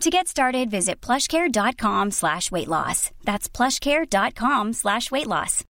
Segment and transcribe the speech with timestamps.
[0.00, 3.10] To get started, visit plushcare.com slash weight loss.
[3.24, 5.64] That's plushcare.com slash weight loss.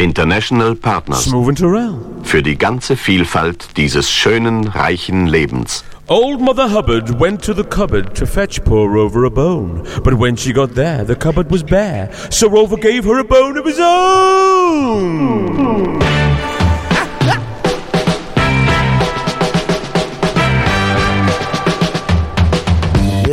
[0.00, 1.98] International Partners Smoove Turrell.
[2.22, 5.84] für die ganze Vielfalt dieses schönen, reichen Lebens.
[6.08, 9.82] Old Mother Hubbard went to the cupboard to fetch poor Rover a bone.
[10.02, 12.08] But when she got there, the cupboard was bare.
[12.30, 15.20] So Rover gave her a bone of his own.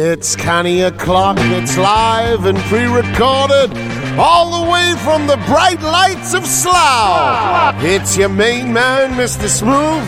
[0.10, 3.78] It's canny o'clock, it's live and pre-recorded,
[4.18, 7.76] all the way from the bright lights of Slough.
[7.84, 9.50] It's your main man, Mr.
[9.50, 10.08] Smoove,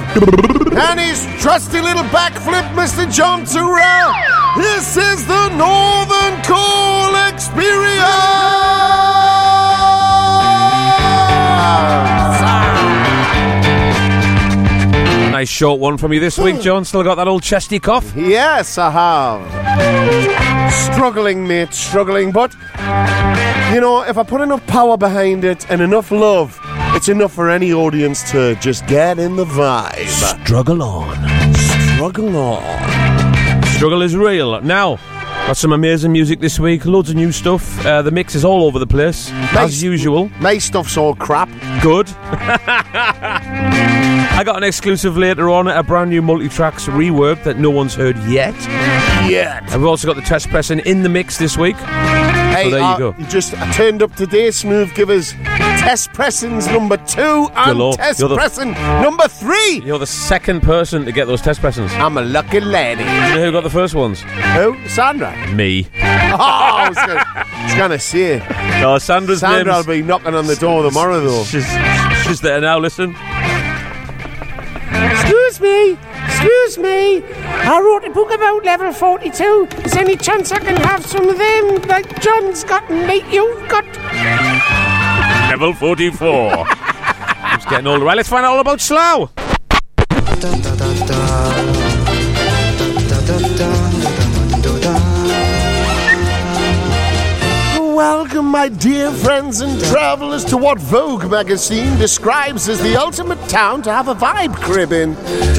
[0.74, 3.12] and his trusty little backflip, Mr.
[3.12, 4.14] John Turrell.
[4.56, 8.69] This is the Northern Coal Experience.
[15.40, 16.84] Nice short one from you this week, John.
[16.84, 18.14] Still got that old chesty cough?
[18.14, 20.74] Yes, I have.
[20.74, 22.54] Struggling, mate, struggling, but
[23.74, 26.60] you know, if I put enough power behind it and enough love,
[26.94, 30.10] it's enough for any audience to just get in the vibe.
[30.44, 31.16] Struggle on.
[31.56, 33.64] Struggle on.
[33.78, 34.60] Struggle is real.
[34.60, 35.00] Now,
[35.50, 36.86] got some amazing music this week.
[36.86, 37.84] Loads of new stuff.
[37.84, 40.30] Uh, the mix is all over the place, as usual.
[40.40, 41.50] My stuff's all crap.
[41.82, 42.08] Good.
[44.30, 48.16] I got an exclusive later on, a brand new multi-tracks rework that no one's heard
[48.26, 48.54] yet.
[49.28, 49.64] Yet.
[49.72, 51.78] And we've also got the test pressing in the mix this week.
[52.60, 53.16] Hey, so there uh, you go.
[53.18, 54.94] You just turned up today, Smoove.
[54.96, 55.32] Givers.
[55.80, 57.94] test pressings number two and Galore.
[57.94, 59.82] test You're the- pressing number three.
[59.86, 61.92] You're the second person to get those test pressings.
[61.94, 63.02] I'm a lucky lady.
[63.04, 64.22] You know who got the first ones?
[64.22, 64.76] Who?
[64.88, 65.36] Sandra.
[65.54, 65.88] Me.
[66.32, 68.40] Oh, I was gonna, I was gonna say.
[68.82, 71.44] No, Sandra's Sandra will name's- be knocking on the door tomorrow, though.
[71.44, 71.66] She's,
[72.26, 73.16] she's there now, listen.
[75.12, 75.98] Excuse me,
[76.40, 77.22] excuse me.
[77.44, 79.68] I wrote a book about level 42.
[79.84, 83.30] Is there any chance I can have some of them like John's got and like
[83.30, 83.86] you've got?
[85.50, 86.66] Level 44.
[87.52, 88.06] It's getting older.
[88.06, 89.49] Right, let's find out all about Slough.
[98.60, 103.90] My dear friends and travelers, to what Vogue magazine describes as the ultimate town to
[103.90, 105.12] have a vibe crib in.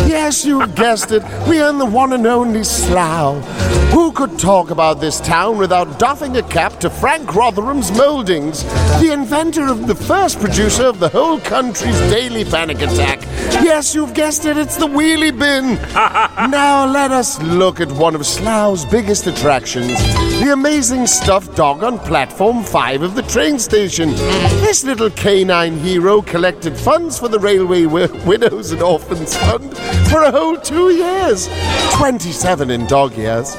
[0.07, 3.43] Yes, you guessed it, we are in the one and only Slough.
[3.91, 8.65] Who could talk about this town without doffing a cap to Frank Rotherham's Mouldings,
[9.01, 13.23] the inventor of the first producer of the whole country's daily panic attack?
[13.65, 15.75] Yes, you've guessed it, it's the wheelie bin.
[16.51, 19.93] now let us look at one of Slough's biggest attractions,
[20.41, 24.11] the amazing stuffed dog on platform 5 of the train station.
[24.63, 29.77] This little canine hero collected funds for the Railway Wi- Widows and Orphans Fund
[30.11, 31.49] for a whole two years.
[31.93, 33.55] 27 in dog years.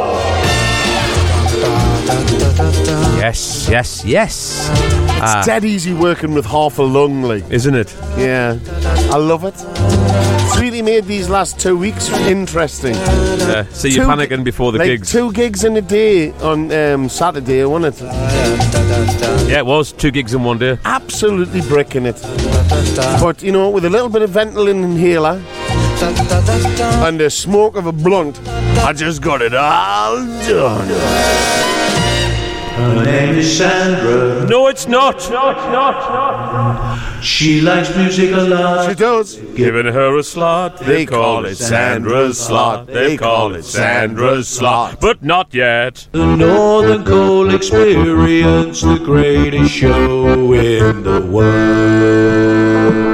[3.30, 4.68] Yes, yes, yes.
[4.72, 7.48] It's Ah, dead easy working with half a lung, like.
[7.48, 7.94] isn't it?
[8.18, 8.58] Yeah,
[9.12, 9.54] I love it.
[9.56, 12.96] It's really made these last two weeks interesting.
[12.96, 15.12] Uh, see you Two panicking before the like gigs.
[15.12, 18.02] Two gigs in a day on um, Saturday, wasn't it?
[19.48, 20.76] Yeah, it was two gigs in one day.
[20.84, 22.20] Absolutely bricking it.
[23.20, 25.40] But you know, with a little bit of Ventolin inhaler
[27.06, 30.16] and the smoke of a blunt, I just got it all
[30.48, 31.79] done.
[32.76, 34.46] Her name is Sandra.
[34.48, 35.16] No, it's not.
[35.30, 37.22] No, it's not.
[37.22, 38.88] She likes music a lot.
[38.88, 39.36] She does.
[39.54, 40.78] Giving her a slot.
[40.78, 42.86] They call it Sandra's slot.
[42.86, 45.00] They call it Sandra's slot.
[45.00, 46.08] But not yet.
[46.12, 53.09] The Northern Coal Experience, the greatest show in the world.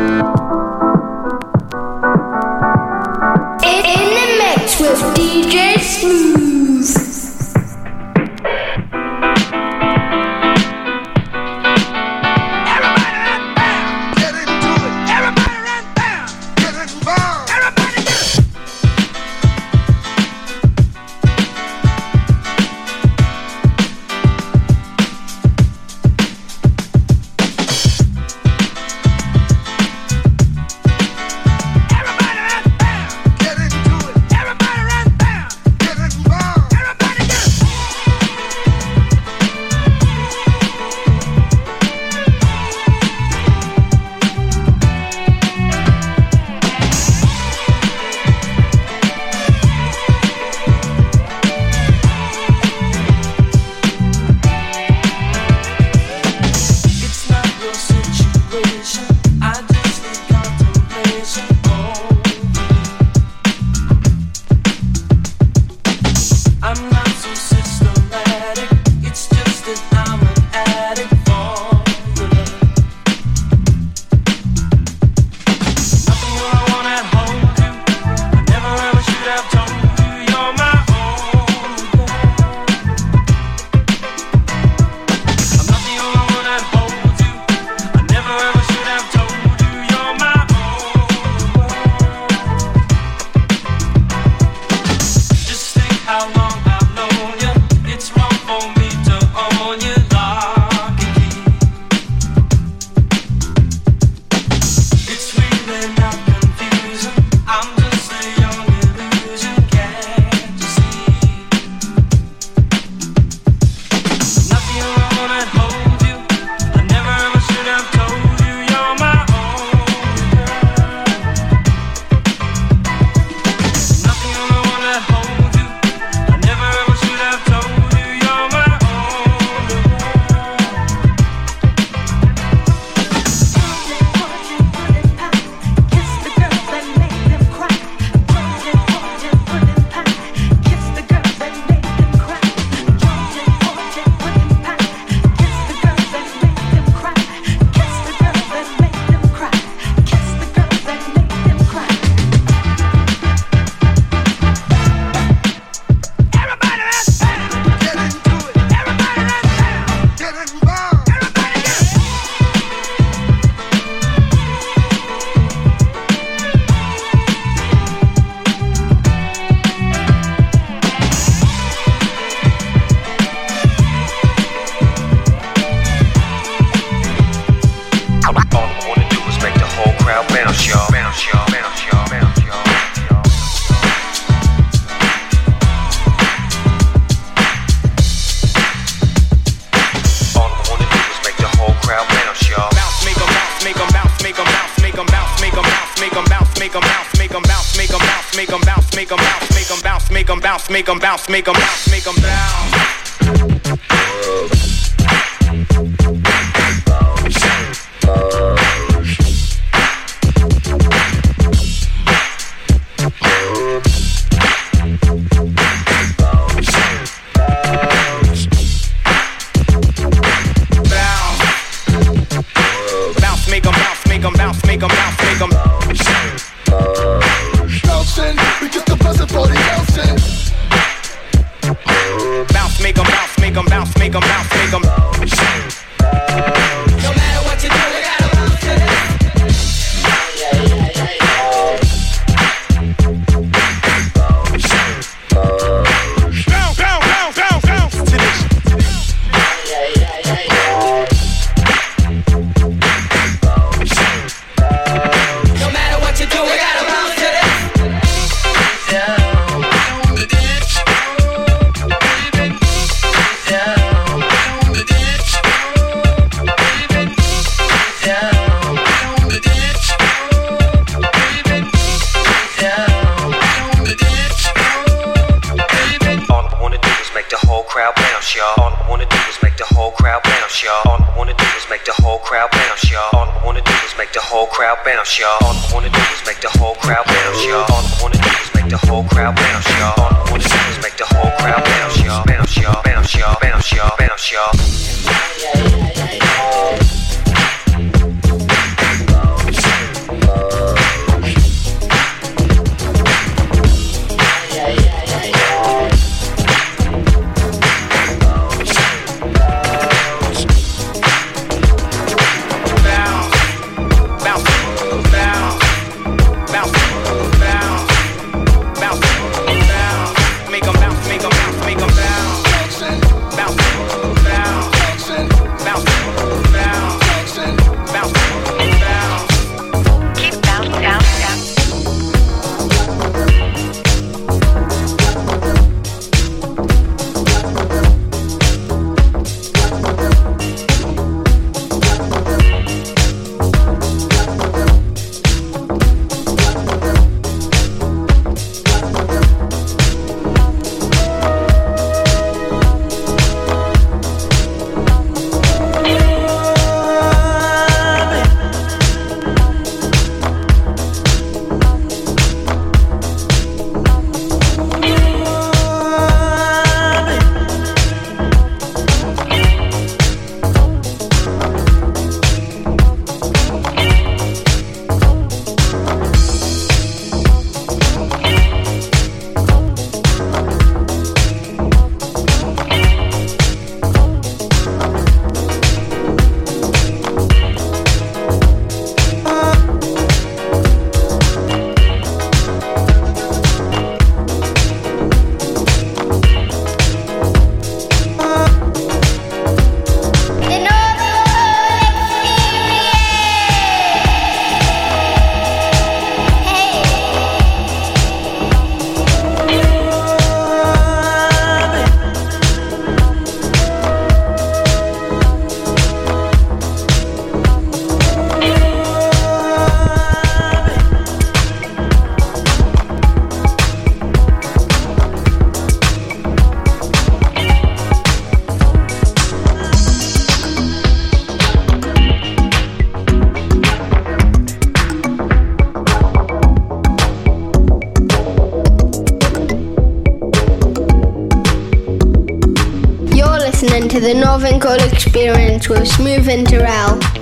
[445.68, 447.15] With Smoove and Turrell.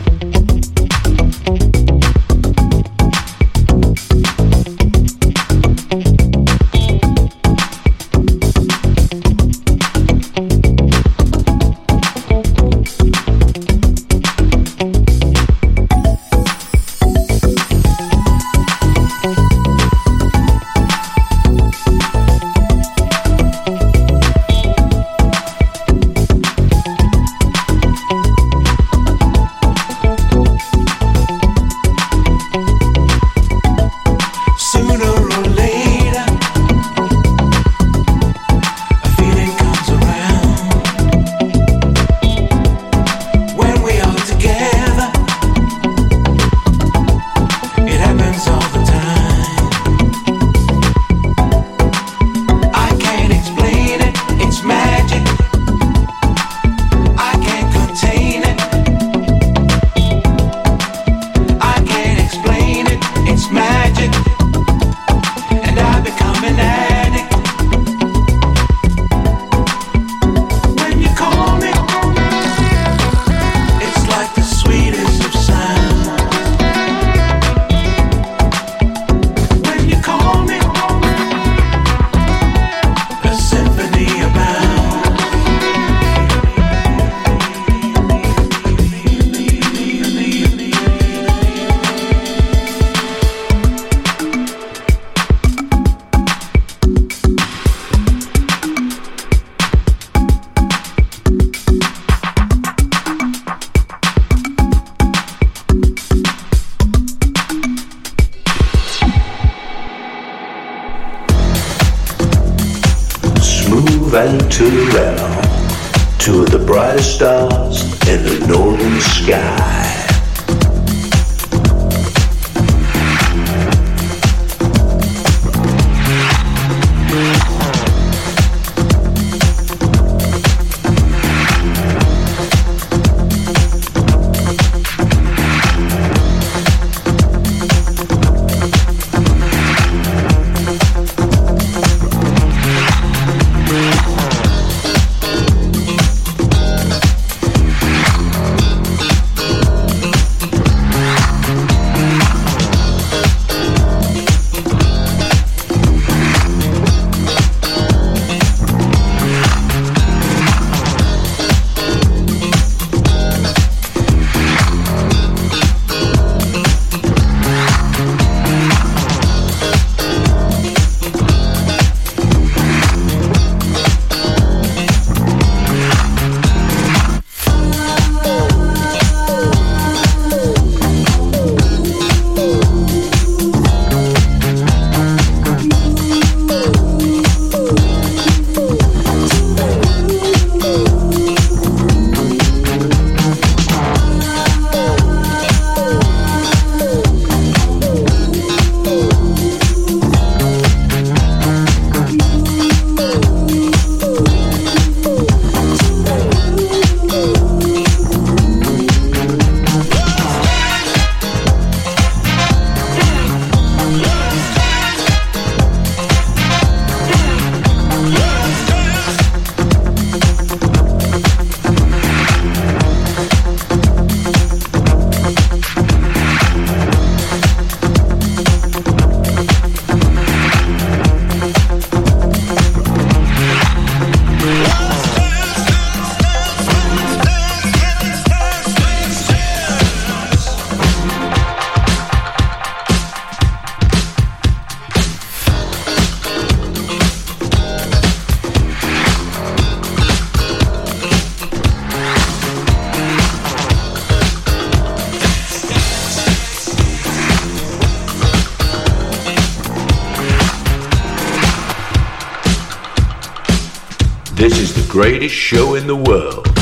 [265.24, 266.53] Greatest show in the world.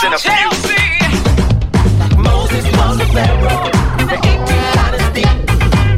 [0.00, 0.48] Moses in a few.
[1.98, 3.64] Like Moses was a pharaoh
[3.98, 5.24] in the 18th dynasty,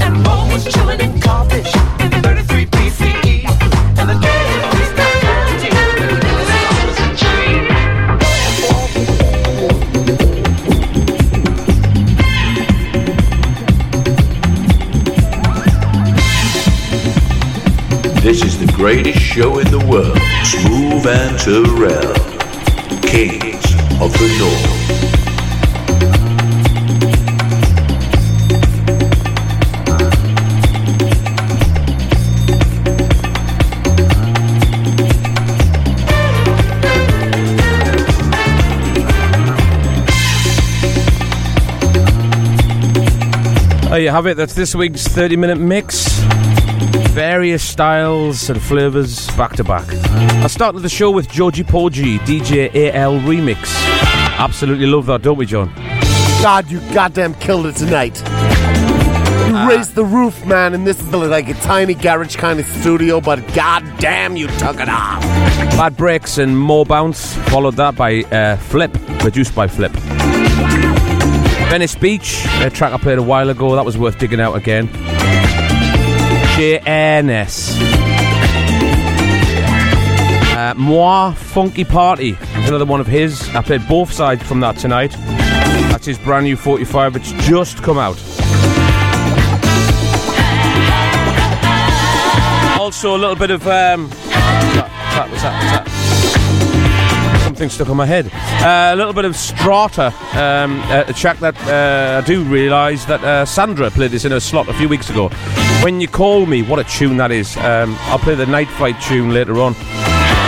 [0.03, 3.45] and Mo was chilling in crawfish in 33 BCE,
[3.99, 5.71] and the day of Christianity.
[18.23, 22.17] This is the greatest show in the world, Smoove and Turrell.
[23.03, 23.50] King
[24.01, 24.81] of the North.
[43.91, 44.37] There you have it.
[44.39, 46.10] That's this week's 30 minute mix.
[47.13, 49.87] Various styles and flavours back to back.
[50.43, 53.59] I started the show with Georgie Porgy, DJ AL remix.
[54.39, 55.73] Absolutely love that, don't we, John?
[56.41, 58.17] God, you goddamn killed it tonight.
[58.21, 59.67] You Ah.
[59.69, 63.41] raised the roof, man, and this is like a tiny garage kind of studio, but
[63.55, 65.21] goddamn, you took it off.
[65.77, 69.93] Bad Breaks and More Bounce, followed that by uh, Flip, produced by Flip.
[71.71, 74.89] Venice Beach, a track I played a while ago, that was worth digging out again.
[76.61, 77.81] JNS.
[80.55, 83.49] Uh, Moi Funky Party, another one of his.
[83.55, 85.13] I played both sides from that tonight.
[85.89, 88.19] That's his brand new 45, it's just come out.
[92.79, 93.67] Also, a little bit of.
[93.67, 94.91] Um, what's that?
[95.15, 95.87] That?
[95.87, 97.41] That?
[97.43, 98.31] Something stuck on my head.
[98.63, 103.07] Uh, a little bit of Strata, um, uh, a track that uh, I do realise
[103.07, 105.31] that uh, Sandra played this in her slot a few weeks ago.
[105.85, 107.57] When you call me, what a tune that is!
[107.57, 109.75] Um, I'll play the Night Fight tune later on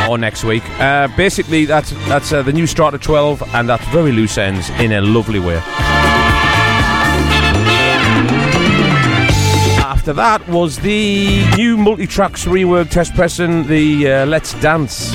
[0.09, 0.63] or next week.
[0.79, 4.93] Uh, basically, that's that's uh, the new Strata 12, and that's very loose ends in
[4.93, 5.57] a lovely way.
[9.79, 15.13] After that was the new multi-tracks rework test pressing, the uh, Let's Dance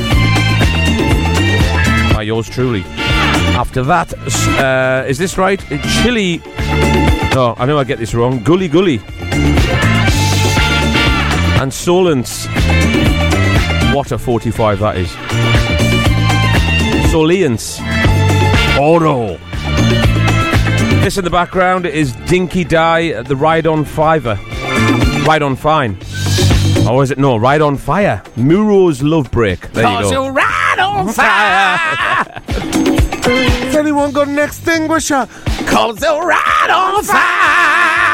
[2.18, 2.84] by yours truly.
[3.56, 4.12] After that,
[4.60, 5.60] uh, is this right?
[6.02, 6.42] Chili.
[7.36, 8.42] No, I know I get this wrong.
[8.44, 9.00] Gully Gully.
[11.60, 12.46] And Solence.
[13.94, 15.12] What a 45 that is.
[17.12, 17.80] Soliance.
[18.80, 19.38] Oro.
[21.04, 24.38] This in the background is Dinky Die, the Ride on Fiver.
[25.26, 25.98] Ride on Fine.
[26.88, 27.38] Or is it no?
[27.38, 28.22] Ride on Fire.
[28.36, 29.72] Muro's Love Break.
[29.72, 30.28] There you go.
[30.30, 31.78] ride on fire.
[33.66, 35.28] Has anyone got an extinguisher?
[35.66, 38.07] Cause they'll ride on fire.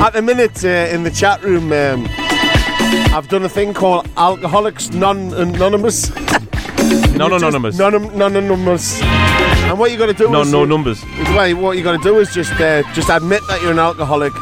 [0.00, 2.06] At the minute uh, in the chat room, um,
[3.14, 6.10] I've done a thing called Alcoholics Non Anonymous.
[7.14, 7.78] Non anonymous.
[7.78, 9.00] Non anonymous.
[9.02, 11.04] And what you got to do No, is no numbers.
[11.04, 14.32] Well, what you got to do is just uh, just admit that you're an alcoholic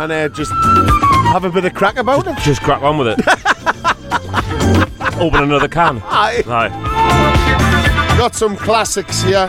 [0.00, 0.50] and uh, just
[1.32, 2.38] have a bit of crack about it.
[2.38, 3.18] Just crack on with it.
[5.20, 6.00] Open another can.
[6.06, 6.42] Aye.
[6.46, 8.16] Aye.
[8.16, 9.46] Got some classics here.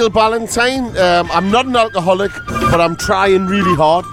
[0.00, 0.96] Neil Ballantyne.
[0.96, 4.06] Um, I'm not an alcoholic, but I'm trying really hard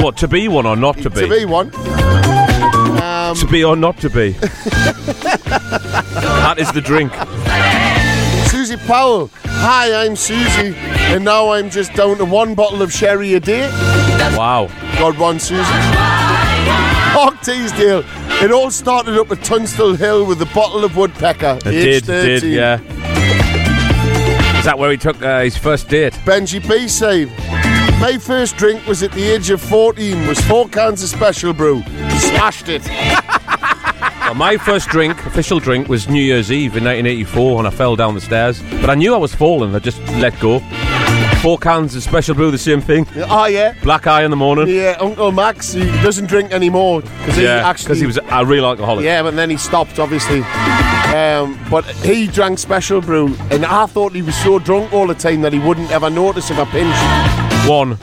[0.00, 1.22] What, to be one or not to be?
[1.22, 1.74] to be one.
[3.02, 4.30] Um, To be or not to be.
[6.44, 7.12] that is the drink.
[8.52, 9.28] Susie Powell.
[9.46, 13.68] Hi, I'm Susie, and now I'm just down to one bottle of sherry a day.
[14.38, 14.68] Wow.
[14.96, 15.60] God one, Susie.
[17.18, 18.04] Hawk Teasdale.
[18.44, 21.58] It all started up at Tunstall Hill with a bottle of woodpecker.
[21.64, 22.78] It did, did, yeah.
[24.66, 26.12] Is that where he took uh, his first date?
[26.24, 27.30] Benji B save.
[28.00, 31.84] My first drink was at the age of 14, was four cans of special brew.
[32.18, 32.82] Smashed it.
[34.26, 37.94] Well, my first drink, official drink, was New Year's Eve in 1984 when I fell
[37.94, 38.60] down the stairs.
[38.80, 40.58] But I knew I was falling, I just let go.
[41.42, 43.06] Four cans of special brew, the same thing.
[43.14, 43.76] Oh, yeah.
[43.84, 44.66] Black eye in the morning.
[44.66, 47.02] Yeah, Uncle Max, he doesn't drink anymore.
[47.02, 47.84] Because he Yeah, actually.
[47.84, 49.04] because he was a real alcoholic.
[49.04, 50.42] Yeah, but then he stopped, obviously.
[51.16, 55.14] Um, but he drank special brew, and I thought he was so drunk all the
[55.14, 57.68] time that he wouldn't ever notice if I pinched.
[57.68, 57.98] One.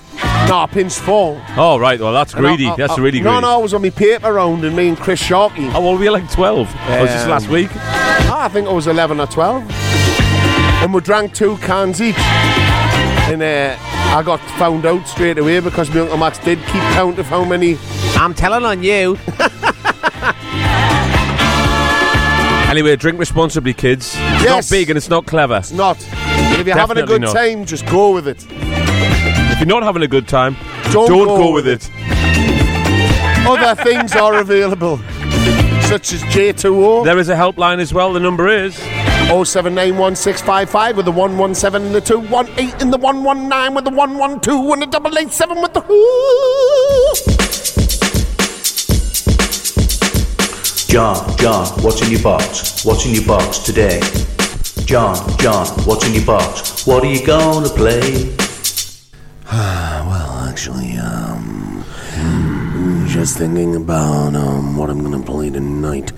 [0.49, 1.39] No, I pinched four.
[1.55, 2.69] Oh, right, well, that's And I- greedy.
[2.69, 3.41] I- that's I- really No, greedy.
[3.41, 5.69] no, I was on my paper round, and me and Chris Sharkey.
[5.75, 6.67] Oh, well, we were like 12.
[6.99, 7.69] was this Um, last week?
[7.75, 9.63] I think it was 11 or 12.
[10.81, 12.17] And we drank two cans each.
[12.17, 13.75] And uh,
[14.17, 17.45] I got found out straight away because my Uncle Max did keep count of how
[17.45, 17.77] many.
[18.15, 19.17] I'm telling on you.
[22.73, 24.07] Anyway, drink responsibly, kids.
[24.07, 24.49] It's Yes.
[24.49, 25.57] not big and it's not clever.
[25.57, 25.95] It's not.
[26.49, 27.35] But if you're having a good not.
[27.35, 28.47] time, just go with it.
[28.49, 30.55] If you're not having a good time,
[30.91, 31.91] Don't don't, go go, with with it.
[33.47, 34.97] Other things are available,
[35.83, 37.03] such as J2O.
[37.05, 38.11] There is a helpline as well.
[38.11, 38.75] The number is
[39.29, 44.87] 0791655 with the 117 and the 218 and the 119 with the 112 and the
[44.87, 47.42] 887 with the whoo.
[50.93, 52.85] John, John, what's in your box?
[52.85, 53.99] What's in your box today?
[54.85, 56.85] John, John, what's in your box?
[56.85, 58.35] What are you gonna play?
[59.51, 66.11] Well, actually, um, hmm, just thinking about um what I'm gonna play tonight,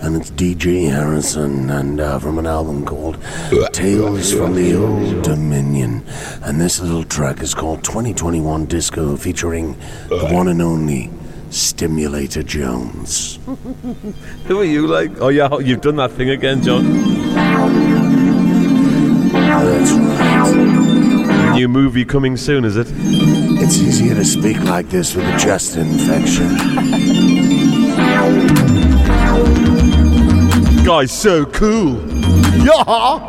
[0.00, 3.18] and it's DJ Harrison, and uh, from an album called
[3.74, 6.02] Tales from the Old Dominion,
[6.42, 9.76] and this little track is called 2021 Disco, featuring
[10.08, 11.10] the one and only
[11.52, 13.38] Stimulator Jones.
[14.46, 15.20] Who are you like?
[15.20, 16.84] Oh yeah, you've done that thing again, John.
[19.32, 21.52] That's right.
[21.54, 22.86] New movie coming soon, is it?
[22.90, 26.48] It's easier to speak like this with a chest infection.
[30.84, 32.00] Guy's so cool.
[32.64, 33.28] Yeah.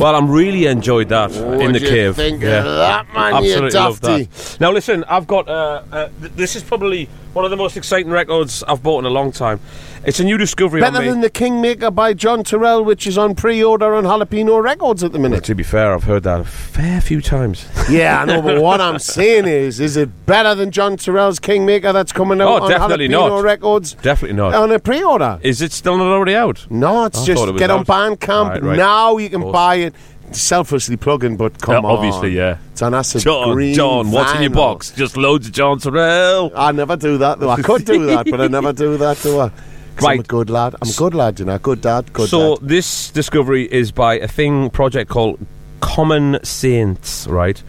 [0.00, 2.16] Well, I'm really enjoyed that in What'd the cave.
[2.16, 4.22] think of that, man, Absolutely dafty?
[4.24, 4.56] that.
[4.58, 5.46] Now listen, I've got.
[5.46, 9.04] Uh, uh, th- this is probably one of the most exciting records I've bought in
[9.04, 9.60] a long time.
[10.02, 13.94] It's a new discovery Better than the Kingmaker by John Turrell, which is on pre-order
[13.94, 15.44] on Jalapeno Records at the Well, minute.
[15.44, 16.46] to be fair, I've heard that
[16.80, 17.66] fair few times.
[17.90, 21.92] yeah, I know, but what I'm saying is, is it better than John Turrell's Kingmaker
[21.92, 23.42] that's coming out Oh, on definitely Jalapeno not.
[23.44, 24.54] Records Definitely not.
[24.54, 25.38] on a pre-order?
[25.42, 26.66] Is it still not already out?
[26.70, 27.84] No, it's I just it get on.
[27.84, 28.76] Bandcamp Right, right.
[28.78, 29.16] now.
[29.18, 29.94] You can buy it.
[30.32, 32.58] Selflessly plugging, but come Yeah, on, obviously, yeah.
[32.72, 33.74] It's acid John, green.
[33.74, 34.92] John, what's in your box?
[34.92, 36.52] Just loads of John Turrell.
[36.54, 37.50] I never do that though.
[37.50, 39.52] I could do that, but I never do that to her.
[39.96, 40.76] 'Cause I'm a good lad.
[40.80, 41.58] I'm a good lad, you know.
[41.58, 42.12] Good dad.
[42.12, 42.68] Good so dad.
[42.68, 45.38] this discovery is by a thing project called
[45.80, 47.62] Common Saints, right?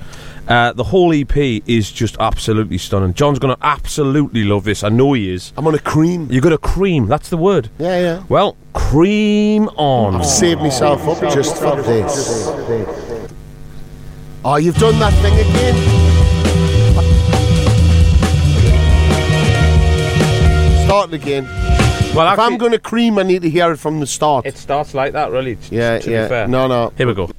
[0.47, 3.13] Uh, the whole EP is just absolutely stunning.
[3.13, 4.83] John's going to absolutely love this.
[4.83, 5.53] I know he is.
[5.55, 6.27] I'm on a cream.
[6.31, 7.07] You're going to cream.
[7.07, 7.69] That's the word.
[7.77, 8.23] Yeah, yeah.
[8.27, 10.15] Well, cream on.
[10.15, 12.47] I've saved myself up just for this.
[14.43, 15.75] Oh, you've done that thing again.
[20.85, 21.45] Start again.
[22.13, 24.45] Well, if I'm going to cream, I need to hear it from the start.
[24.45, 25.55] It starts like that, really.
[25.55, 26.27] t- yeah, to be yeah.
[26.27, 26.47] fair.
[26.47, 26.91] No, no.
[26.97, 27.29] Here we go.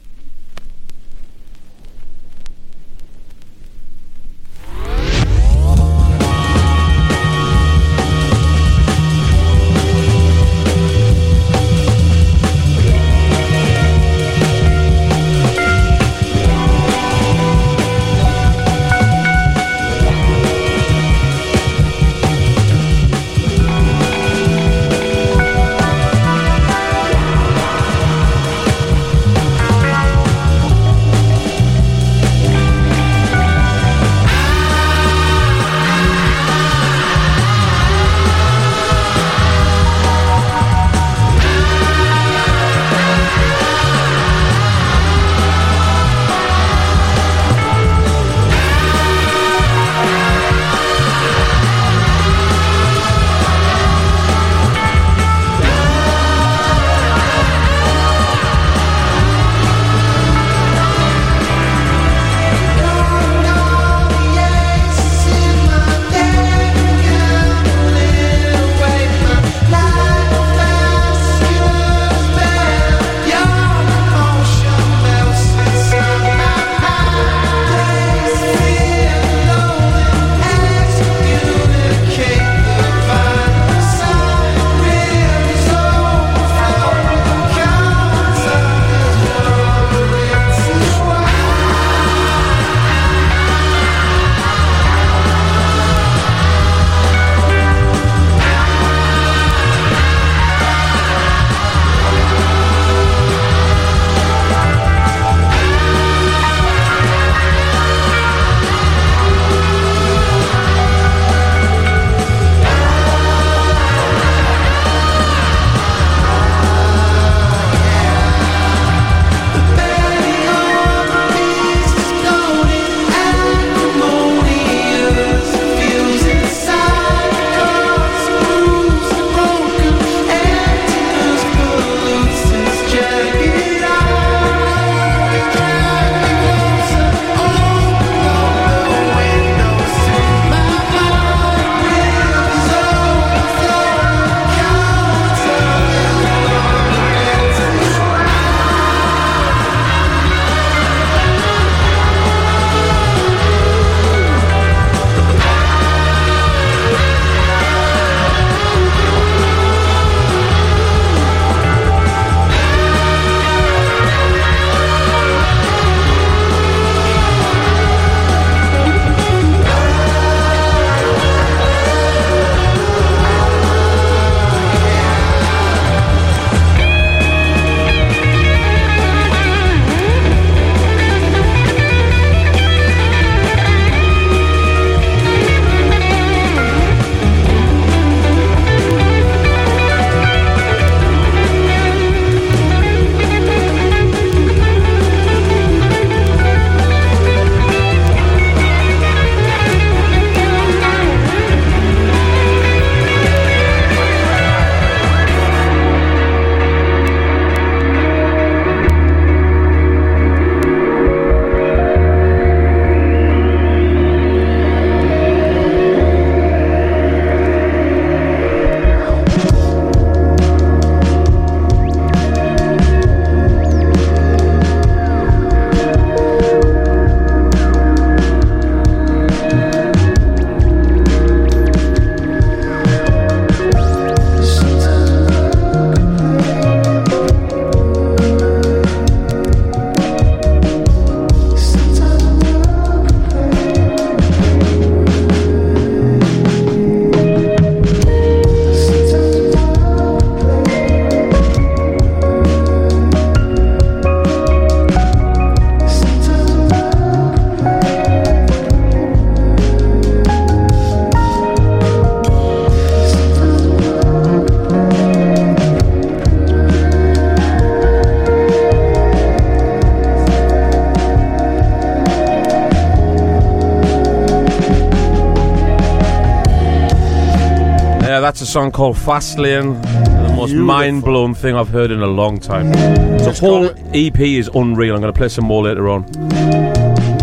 [278.53, 279.81] Song called Fast Lane.
[279.81, 280.63] The most Beautiful.
[280.67, 282.71] mind blown thing I've heard in a long time.
[282.71, 284.95] The whole EP is unreal.
[284.95, 286.05] I'm going to play some more later on.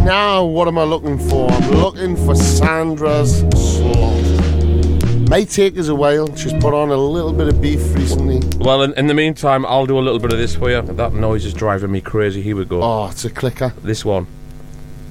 [0.04, 1.52] Now, what am I looking for?
[1.52, 5.30] I'm looking for Sandra's slot.
[5.30, 6.34] May take us a while.
[6.36, 8.42] She's put on a little bit of beef recently.
[8.58, 10.82] Well, in, in the meantime, I'll do a little bit of this for you.
[10.82, 12.42] That noise is driving me crazy.
[12.42, 12.82] Here we go.
[12.82, 13.72] Oh, it's a clicker.
[13.84, 14.26] This one.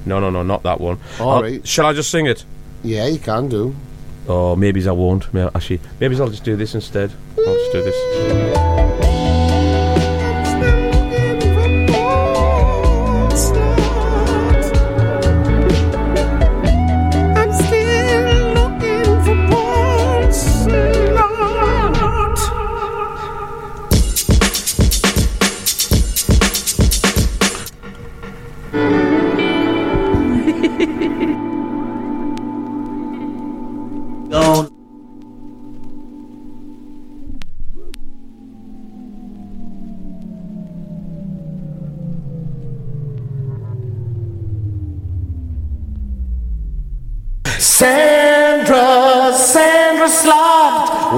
[0.05, 0.99] No, no, no, not that one.
[1.21, 1.65] All I'll- right.
[1.67, 2.45] Shall I just sing it?
[2.83, 3.77] Yeah, you can do.
[4.29, 5.35] Oh, maybe I won't.
[5.35, 7.11] Actually, maybe I'll just do this instead.
[7.39, 9.08] I'll just do this.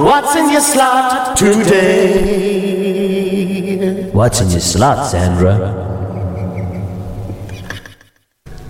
[0.03, 2.71] What's in your slot today?
[4.11, 5.89] What's in your slot, Sandra?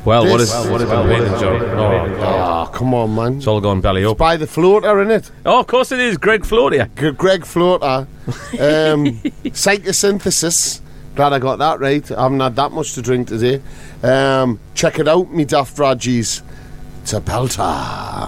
[0.04, 1.56] Well, what This is is what is well, Belly what is Joe?
[1.58, 1.62] it?
[1.62, 3.38] Oh, Ah, come on, man.
[3.38, 4.18] it's all gone belly up.
[4.18, 5.30] By the floater, in it.
[5.46, 6.18] Oh, of course it is.
[6.18, 6.90] Greg Floatia.
[6.98, 7.86] G- Greg Floater.
[7.88, 8.08] Um,
[9.54, 10.82] psychosynthesis.
[11.16, 12.10] Glad I got that right.
[12.12, 13.62] I haven't had that much to drink today.
[14.02, 16.42] Um, check it out, me daft Rajies.
[17.04, 18.28] It's a belter.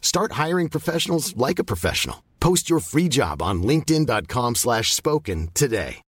[0.00, 2.24] Start hiring professionals like a professional.
[2.40, 6.02] Post your free job on linkedin.com/spoken slash spoken today.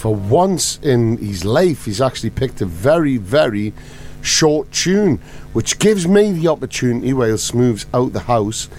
[0.00, 3.74] For once in his life, he's actually picked a very, very
[4.22, 5.18] short tune,
[5.52, 8.70] which gives me the opportunity while Smooth's out the house,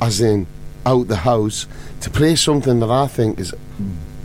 [0.00, 0.46] as in
[0.86, 1.66] out the house,
[2.00, 3.54] to play something that I think is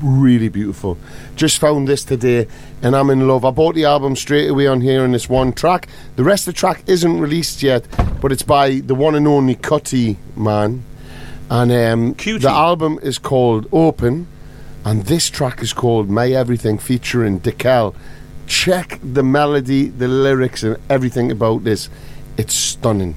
[0.02, 0.98] really beautiful.
[1.36, 2.48] Just found this today
[2.82, 3.44] and I'm in love.
[3.44, 5.90] I bought the album straight away on here in this one track.
[6.16, 7.86] The rest of the track isn't released yet,
[8.22, 10.86] but it's by the one and only Cutty man.
[11.50, 14.28] And um, the album is called Open,
[14.88, 17.94] and this track is called My Everything featuring Dekel.
[18.46, 21.90] Check the melody, the lyrics, and everything about this.
[22.38, 23.16] It's stunning.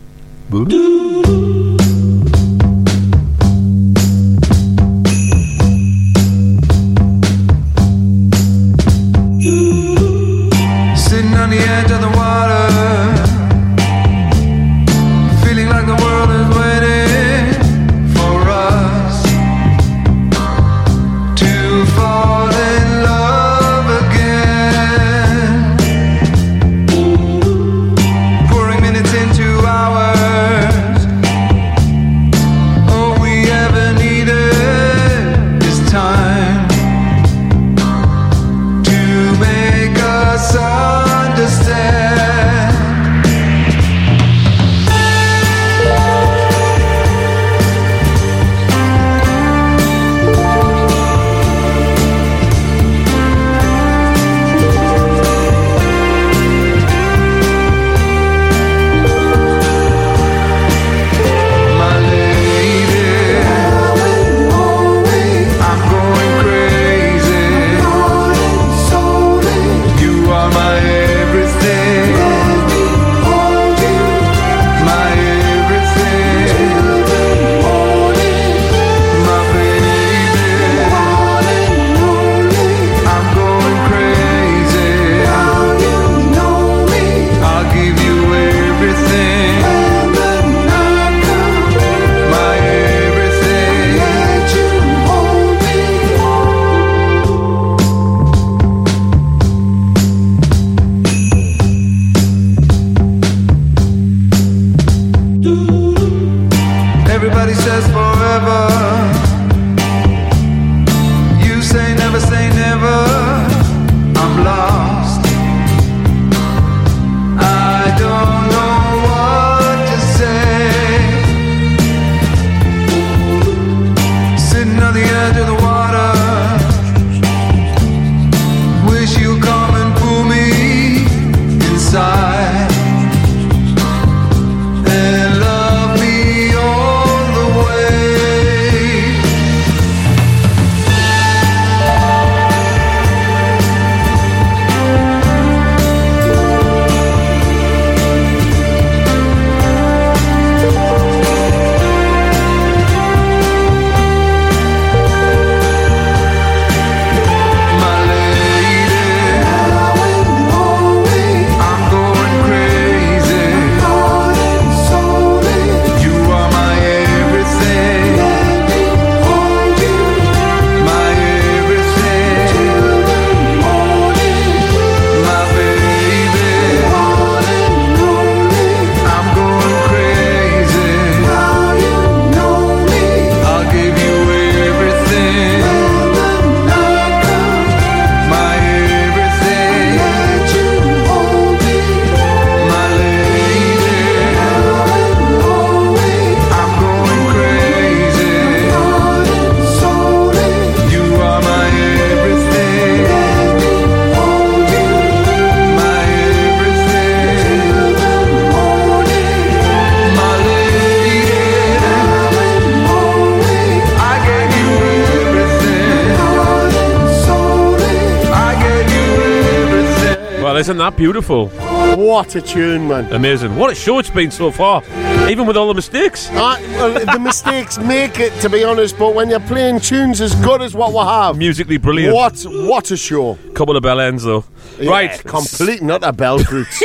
[221.01, 221.49] Beautiful?
[221.97, 223.11] What a tune, man.
[223.11, 223.57] Amazing.
[223.57, 224.83] What a show it's been so far,
[225.31, 226.29] even with all the mistakes.
[226.29, 230.35] Uh, well, the mistakes make it, to be honest, but when you're playing tunes as
[230.45, 232.15] good as what we have, Musically brilliant.
[232.15, 232.39] what
[232.69, 233.39] what a show!
[233.55, 234.45] Couple of bell ends, though.
[234.79, 235.25] Yeah, right.
[235.25, 236.83] complete, not a bell fruits.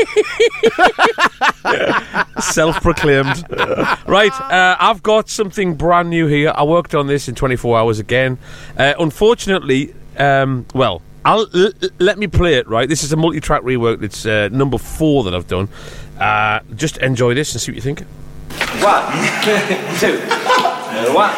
[2.54, 3.44] Self proclaimed.
[4.08, 6.54] right, uh, I've got something brand new here.
[6.56, 8.38] I worked on this in 24 hours again.
[8.78, 12.88] Uh, unfortunately, um, well, I'll, l- let me play it, right?
[12.88, 14.02] This is a multi track rework.
[14.04, 15.68] It's uh, number four that I've done.
[16.20, 18.02] Uh, just enjoy this and see what you think.
[18.82, 19.04] One,
[20.00, 20.20] two,
[21.14, 21.34] one.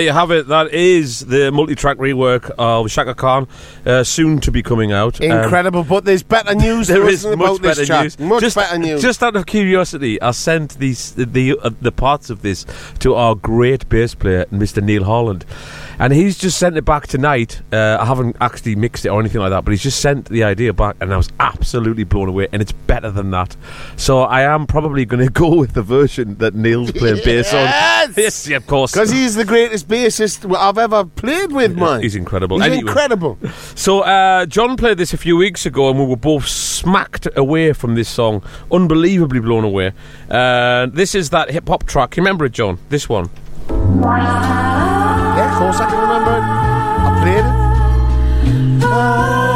[0.00, 0.48] There you have it.
[0.48, 3.46] That is the multi-track rework of Chaka Khan,
[3.86, 5.20] uh, soon to be coming out.
[5.20, 8.18] Um, Incredible, but there's better news there is much better news.
[8.18, 9.02] Much just, better news.
[9.02, 12.66] Just out of curiosity, I sent these the the, uh, the parts of this
[13.00, 14.82] to our great bass player, Mr.
[14.82, 15.44] Neil Holland,
[15.98, 17.60] and he's just sent it back tonight.
[17.72, 20.44] Uh, I haven't actually mixed it or anything like that, but he's just sent the
[20.44, 22.48] idea back, and I was absolutely blown away.
[22.52, 23.56] And it's better than that.
[23.96, 27.60] So I am probably going to go with the version that Neil's playing bass on.
[27.60, 28.14] Yes!
[28.16, 28.92] Yes, yeah, of course.
[28.92, 32.02] Because he's the greatest bassist I've ever played with, man.
[32.02, 32.58] He's incredible.
[32.58, 32.80] He's Anyway.
[32.88, 33.38] incredible.
[33.74, 37.72] So uh, John played this a few weeks ago, and we were both smacked away
[37.72, 39.92] from this song, unbelievably blown away.
[40.30, 42.16] Uh, this is that hip hop track.
[42.16, 42.78] You remember it, John?
[42.88, 43.30] This one.
[43.68, 46.42] Yeah, of course I can remember it.
[46.42, 47.70] I played it.
[48.82, 49.49] Yeah.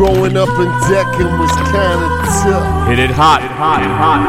[0.00, 2.88] Growing up in Deccan was kind of tough.
[2.88, 3.42] Hit it hot.
[3.42, 4.22] hot, hot,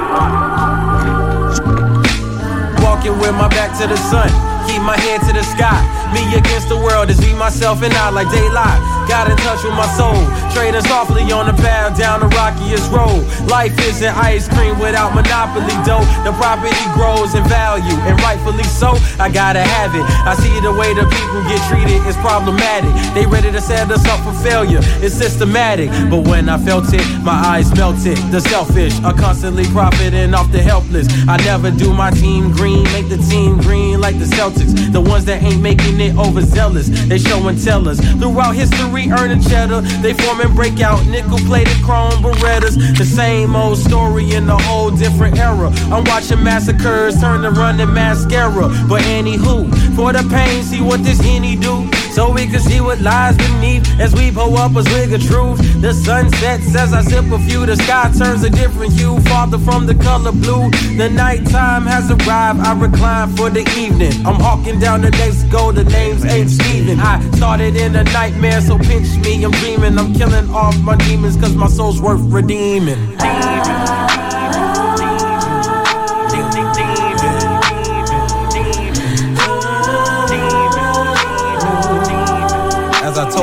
[2.83, 4.27] Walking with my back to the sun,
[4.71, 5.83] keep my head to the sky.
[6.15, 8.79] Me against the world is me, myself, and I like daylight.
[9.07, 10.15] Got in touch with my soul,
[10.55, 13.27] trading softly on the path down the rockiest road.
[13.47, 16.03] Life isn't ice cream without monopoly dough.
[16.23, 18.95] The property grows in value, and rightfully so.
[19.19, 20.05] I gotta have it.
[20.23, 22.91] I see the way the people get treated is problematic.
[23.13, 24.79] They ready to set us up for failure.
[25.03, 28.17] It's systematic, but when I felt it, my eyes melted.
[28.31, 31.07] The selfish are constantly profiting off the helpless.
[31.27, 34.60] I never do my team green, make the team green like the Celtics.
[34.91, 37.99] The ones that ain't making it overzealous, they show and tell us.
[38.19, 42.75] Throughout history, earning cheddar, they form and break out nickel plated chrome Berettas.
[42.97, 45.69] The same old story in a whole different era.
[45.91, 48.67] I'm watching massacres turn to running mascara.
[48.87, 51.89] But anywho, for the pain, see what this henny do.
[52.11, 55.59] So we can see what lies beneath as we pull up a swig of truth.
[55.81, 59.85] The sunset says I sip a few, the sky turns a different hue, farther from
[59.85, 60.69] the color blue.
[60.97, 64.13] The nighttime has arrived, I recline for the evening.
[64.25, 66.99] I'm hawking down the next goal, the names ain't Steven.
[66.99, 69.97] I started in a nightmare, so pinch me, I'm dreaming.
[69.97, 73.17] I'm killing off my demons, cause my soul's worth redeeming.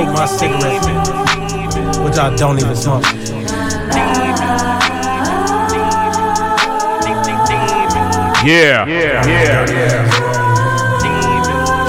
[0.08, 3.04] I told my cigarette, which I don't even smoke.
[8.44, 8.86] Yeah.
[8.86, 9.26] Yeah.
[9.26, 9.70] Yeah.
[9.70, 10.08] Yeah.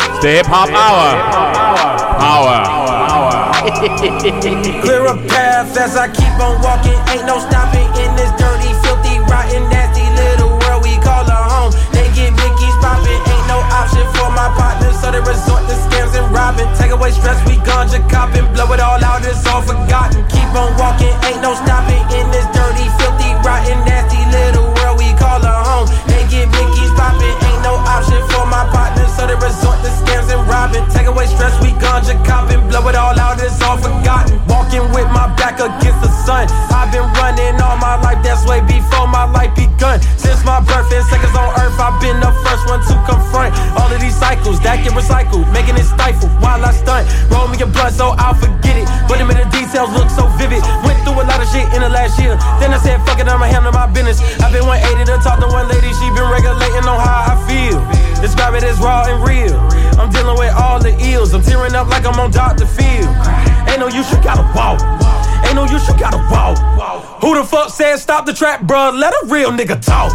[0.09, 1.15] It's the hip hop hour.
[2.19, 2.65] Power.
[3.07, 3.31] Power.
[4.81, 6.99] Clear a path as I keep on walking.
[7.13, 7.68] Ain't no stopping
[15.09, 16.69] so they resort to scams and robbing.
[16.77, 20.21] Take away stress, we ganja copping, blow it all out, it's all forgotten.
[20.29, 25.09] Keep on walking, ain't no stopping in this dirty, filthy, rotten, nasty little world we
[25.17, 25.89] call a home.
[26.05, 30.29] They get Mickey's popping, ain't no option for my partners, so they resort to scams
[30.29, 30.85] and robbing.
[30.93, 34.37] Take away stress, we ganja copping, blow it all out, it's all forgotten.
[34.45, 36.45] Walking with my back against the sun.
[36.69, 39.99] I've been running all my life, that's way before my life begun.
[40.15, 43.91] Since my birth and seconds on earth, I've been the first one to confront all
[43.91, 47.03] of these cycles that get recycled, making it stifle while I stunt.
[47.27, 50.63] Roll me a blunt so I'll forget it, but the details look so vivid.
[50.87, 53.27] Went through a lot of shit in the last year, then I said, fuck it,
[53.27, 54.23] I'ma handle my business.
[54.39, 57.83] I've been 180 to talk to one lady, she been regulating on how I feel.
[58.23, 59.59] Describe it as raw and real.
[59.99, 61.35] I'm dealing with all the ills.
[61.35, 62.63] I'm tearing up like I'm on Dr.
[62.63, 63.07] Phil.
[63.67, 64.79] Ain't no use, you gotta walk.
[65.43, 66.55] Ain't no use, you gotta walk.
[67.21, 68.97] Who the fuck said stop the trap, bruh?
[68.97, 70.11] Let a real nigga talk.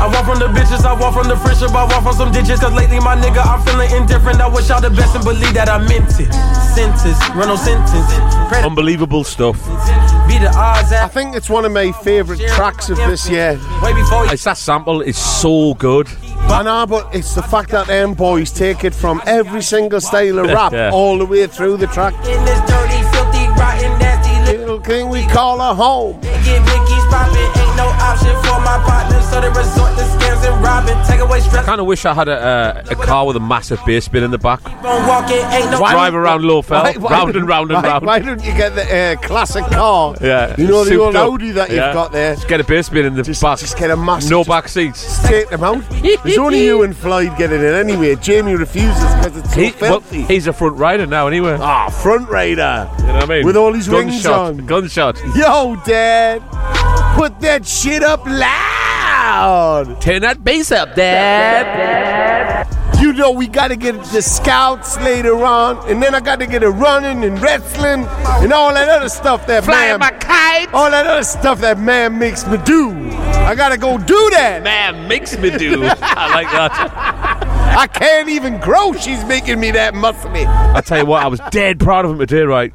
[0.00, 2.60] I walk from the bitches, I walk from the friendship, I walk from some ditches.
[2.60, 4.40] Cause lately, my nigga, I'm feeling indifferent.
[4.40, 6.32] I wish y'all the best and believe that I meant it.
[6.74, 8.10] Sentence, run no sentence.
[8.48, 9.56] Pray Unbelievable stuff.
[10.28, 13.58] be the odds I think it's one of my favourite tracks of this year.
[13.82, 16.08] Way before you It's that sample is so good.
[16.48, 20.38] I know, but it's the fact that them boys take it from every single style
[20.38, 20.90] of rap Yeah.
[20.92, 22.14] all the way through the track.
[24.86, 26.20] Thing we call a home.
[27.76, 30.44] They get Mickey's popping, ain't no option for my partners, so they resort to scams
[30.52, 30.96] and robbing.
[31.06, 33.80] Take away stress, Kind of wish I had a, uh, a car with a massive
[33.86, 34.64] bass bin in the back.
[34.84, 37.88] on walking, ain't no Drive around Lowfell, Why- why round don't- and round and why,
[37.88, 38.06] round.
[38.06, 40.14] Why don't you get the uh, classic car?
[40.20, 41.28] Yeah, You know the souped old up.
[41.32, 41.92] Audi that you've Yeah.
[41.92, 42.34] got there.
[42.34, 43.58] Just get a bass bin in the back.
[43.58, 44.30] Just get a massive.
[44.30, 45.22] No back seats.
[45.26, 45.82] Take them out.
[46.24, 48.16] There's only you and Floyd getting it anyway.
[48.16, 50.22] Jamie refuses because it's so He, well, filthy.
[50.22, 51.56] he's a front rider now, anyway.
[51.60, 52.88] Ah, front rider.
[53.00, 53.46] You know what I mean?
[53.46, 54.66] With all his rings gunshot, on.
[54.66, 55.20] Gunshot.
[55.34, 56.42] Yo, Dad,
[57.16, 60.00] put that shit up loud.
[60.00, 62.25] Turn that bass up, Dad.
[63.06, 66.40] You you know we got to get the scouts later on, and then I got
[66.40, 68.04] to get a running and wrestling
[68.42, 70.74] and all that other stuff that Flying man, my kite.
[70.74, 72.90] all that other stuff that man makes me do.
[73.12, 74.64] I gotta go do that.
[74.64, 75.84] Man makes me do.
[76.02, 77.76] I like that.
[77.78, 78.92] I can't even grow.
[78.94, 80.44] She's making me that muscly.
[80.74, 82.72] I tell you what, I was dead proud of him today, right?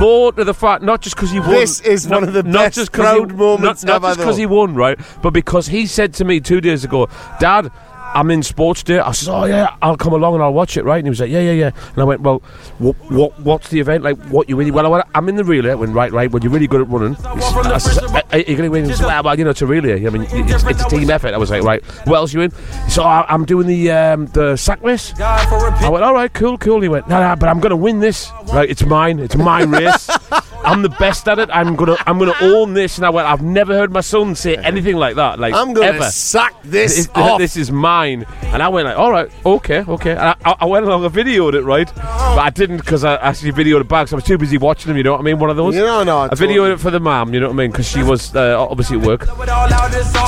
[0.00, 1.50] More to the fact, not just because he won.
[1.50, 4.06] This is not- one of the not best just 'cause he- moments Not, not ever,
[4.08, 4.98] just because he won, right?
[5.22, 7.70] But because he said to me two days ago, Dad.
[8.14, 8.98] I'm in sports day.
[8.98, 10.98] I said, "Oh yeah, I'll come along and I'll watch it." Right?
[10.98, 12.38] And he was like, "Yeah, yeah, yeah." And I went, "Well,
[12.78, 14.16] what, what, what's the event like?
[14.28, 15.72] What you really?" Well, I went, I'm in the relay.
[15.72, 16.30] I went, "Right, right.
[16.30, 19.06] Well, you're really good at running." I said, "Are- you going to win?" He said,
[19.06, 20.06] well, well, you know, it's a relay.
[20.06, 21.34] I mean, it's, it's a team effort.
[21.34, 22.52] I was like, "Right, what else you in?"
[22.88, 25.12] So I, I'm doing the um, the sack race.
[25.20, 26.80] I went, all right, cool, cool.
[26.80, 28.30] He went, no, no, but I'm going to win this.
[28.52, 29.18] Right, it's mine.
[29.18, 30.08] It's my race.
[30.66, 31.48] I'm the best at it.
[31.52, 32.98] I'm gonna, I'm gonna own this.
[32.98, 35.38] And I went, I've never heard my son say anything like that.
[35.38, 36.04] Like, I'm gonna ever.
[36.10, 37.38] suck this This, off.
[37.38, 38.26] this is mine.
[38.42, 40.10] And I went like, all right, okay, okay.
[40.12, 41.90] And I, I, I went along and videoed it, right?
[41.94, 44.08] But I didn't because I actually videoed it back.
[44.08, 44.96] So I was too busy watching them.
[44.96, 45.38] You know what I mean?
[45.38, 45.74] One of those.
[45.74, 47.32] You know, no, I videoed it for the mom.
[47.32, 47.70] You know what I mean?
[47.70, 49.26] Because she was uh, obviously at work,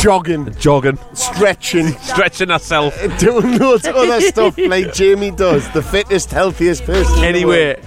[0.00, 2.94] Jogging, jogging, stretching, stretching herself.
[3.18, 7.24] doing loads of other stuff like Jamie does, the fittest, healthiest person.
[7.24, 7.80] Anyway.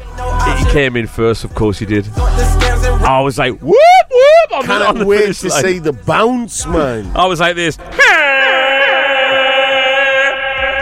[0.58, 1.44] He came in first.
[1.44, 2.08] Of course he did.
[2.18, 3.76] I was like, whoop
[4.12, 4.52] whoop.
[4.52, 5.64] On the, on the wait finish to line.
[5.64, 7.12] see the bounce, man.
[7.16, 7.78] I was like this.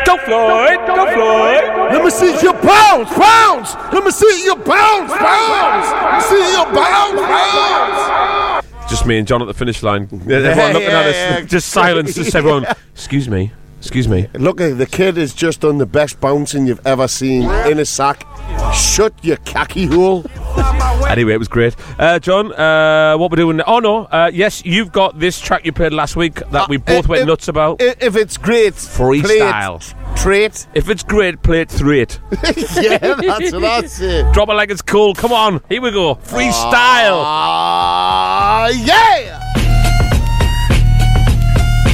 [0.05, 1.93] Go Floyd, go Floyd.
[1.93, 3.76] Let me see your bounce, bounce.
[3.93, 5.91] Let me see your bounce, bounce.
[5.91, 8.66] Let me see your bounce, bounce.
[8.89, 10.03] Just me and John at the finish line.
[10.12, 11.16] Everyone looking at us.
[11.16, 11.41] yeah.
[11.41, 12.16] Just silence.
[12.16, 12.66] Just everyone.
[12.95, 13.51] Excuse me.
[13.80, 14.27] Excuse me.
[14.34, 17.86] Look, uh, the kid has just done the best bouncing you've ever seen in a
[17.86, 18.25] sack.
[18.75, 20.25] Shut your khaki hole.
[21.07, 21.75] Anyway, it was great.
[21.97, 23.63] Uh, John, uh, what we're doing now?
[23.65, 24.03] Oh, no.
[24.05, 27.21] Uh, yes, you've got this track you played last week that we both if- went
[27.21, 27.82] if- nuts about.
[27.82, 29.80] If it's great, Freestyle.
[30.17, 32.19] play it, If it's great, play it through it.
[32.82, 34.30] Yeah, that's what I say.
[34.34, 35.13] Drop it like it's cool.
[35.15, 35.61] Come on.
[35.69, 36.15] Here we go.
[36.15, 37.23] Freestyle.
[37.23, 39.39] Ah, yeah.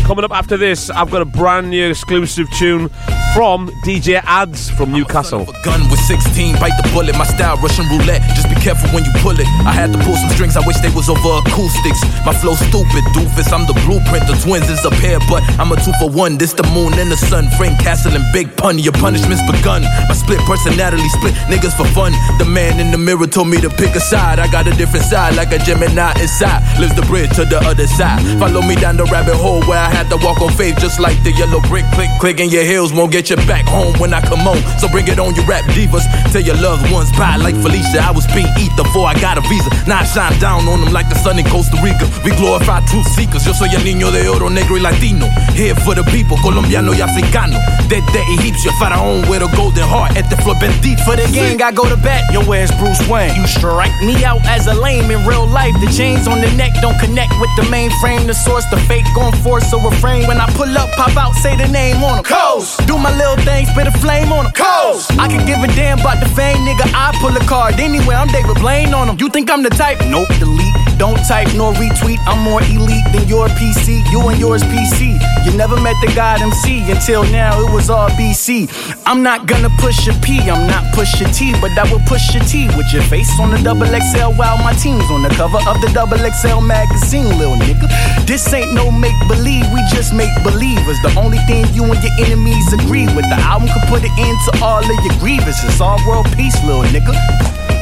[0.05, 2.91] Coming up after this, I've got a brand new exclusive tune
[3.35, 5.43] from DJ Ads from Newcastle.
[5.67, 7.19] Gun with 16, bite the bullet.
[7.19, 8.23] My style, Russian roulette.
[8.31, 9.43] Just be careful when you pull it.
[9.67, 10.55] I had to pull some strings.
[10.55, 11.99] I wish they was over acoustics.
[12.23, 13.51] My flow stupid, doofus.
[13.51, 14.23] I'm the blueprint.
[14.31, 16.39] The twins is a pair, but I'm a two for one.
[16.39, 17.51] This the moon and the sun.
[17.59, 18.79] Frank Castle and Big Pun.
[18.79, 19.83] Your punishment's begun.
[20.07, 22.15] My split personality, split niggas for fun.
[22.39, 24.39] The man in the mirror told me to pick a side.
[24.39, 26.63] I got a different side, like a Gemini inside.
[26.79, 28.23] Lives the bridge to the other side.
[28.39, 31.19] Follow me down the rabbit hole where I had to walk on faith, just like
[31.27, 31.83] the yellow brick.
[31.91, 34.57] Click, click, and your heels won't get you back home when I come on.
[34.79, 36.03] So bring it on, you rap divas.
[36.31, 38.01] Tell your loved ones bye, like Felicia.
[38.01, 39.69] I was being eat before I got a visa.
[39.87, 42.09] Now I shine down on them like the sun in Costa Rica.
[42.23, 43.45] We glorify truth seekers.
[43.45, 45.27] Yo soy el niño de oro, negro y latino.
[45.53, 47.59] Here for the people, colombiano y africano.
[47.87, 50.17] Desde Egipcio, faraón with a golden heart.
[50.17, 52.33] At the floor bendito for the gang, I go to bat.
[52.33, 53.35] Yo, where's Bruce Wayne?
[53.35, 55.73] You strike me out as a lame in real life.
[55.79, 58.25] The chains on the neck don't connect with the mainframe.
[58.25, 60.27] The source, the fake gon' force a refrain.
[60.27, 62.23] When I pull up, pop out, say the name on on 'em.
[62.23, 62.85] Coast.
[62.87, 64.51] Do my little thing, spit a flame on 'em.
[64.51, 65.11] Coast.
[65.17, 66.85] I can give a damn about the fame, nigga.
[66.93, 68.17] I pull a card anywhere.
[68.17, 69.17] I'm David Blaine on on 'em.
[69.19, 69.99] You think I'm the type?
[70.05, 70.94] Nope, delete.
[70.97, 72.19] Don't type nor retweet.
[72.25, 73.99] I'm more elite than your PC.
[74.11, 75.19] You and yours PC.
[75.45, 77.59] You never met the God MC until now.
[77.59, 78.71] It was all BC.
[79.05, 80.39] I'm not gonna push a P.
[80.49, 83.51] I'm not push a T, but I will push a T with your face on
[83.51, 87.57] the double XL while my team's on the cover of the double XL magazine, little
[87.57, 87.87] nigga.
[88.25, 89.65] This ain't no make believe.
[89.73, 90.97] We just make believers.
[91.03, 93.27] The only thing you and your enemies agree with.
[93.27, 95.81] The album could put an end to all of your grievances.
[95.81, 97.74] All world peace, little nigga.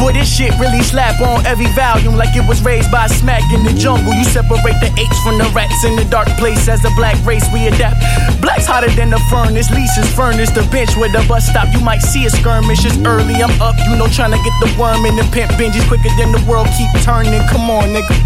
[0.00, 3.62] Boy, this shit really slap on every volume like it was raised by smack in
[3.62, 4.14] the jungle.
[4.14, 7.44] You separate the apes from the rats in the dark place as a black race
[7.52, 8.00] we adapt.
[8.40, 11.68] Black's hotter than the furnace, Lisa's furnace, the bench where the bus stop.
[11.74, 12.82] You might see a skirmish.
[12.86, 15.86] It's early, I'm up, you know, trying to get the worm in the pimp binges
[15.86, 17.44] quicker than the world keep turning.
[17.52, 18.16] Come on, nigga.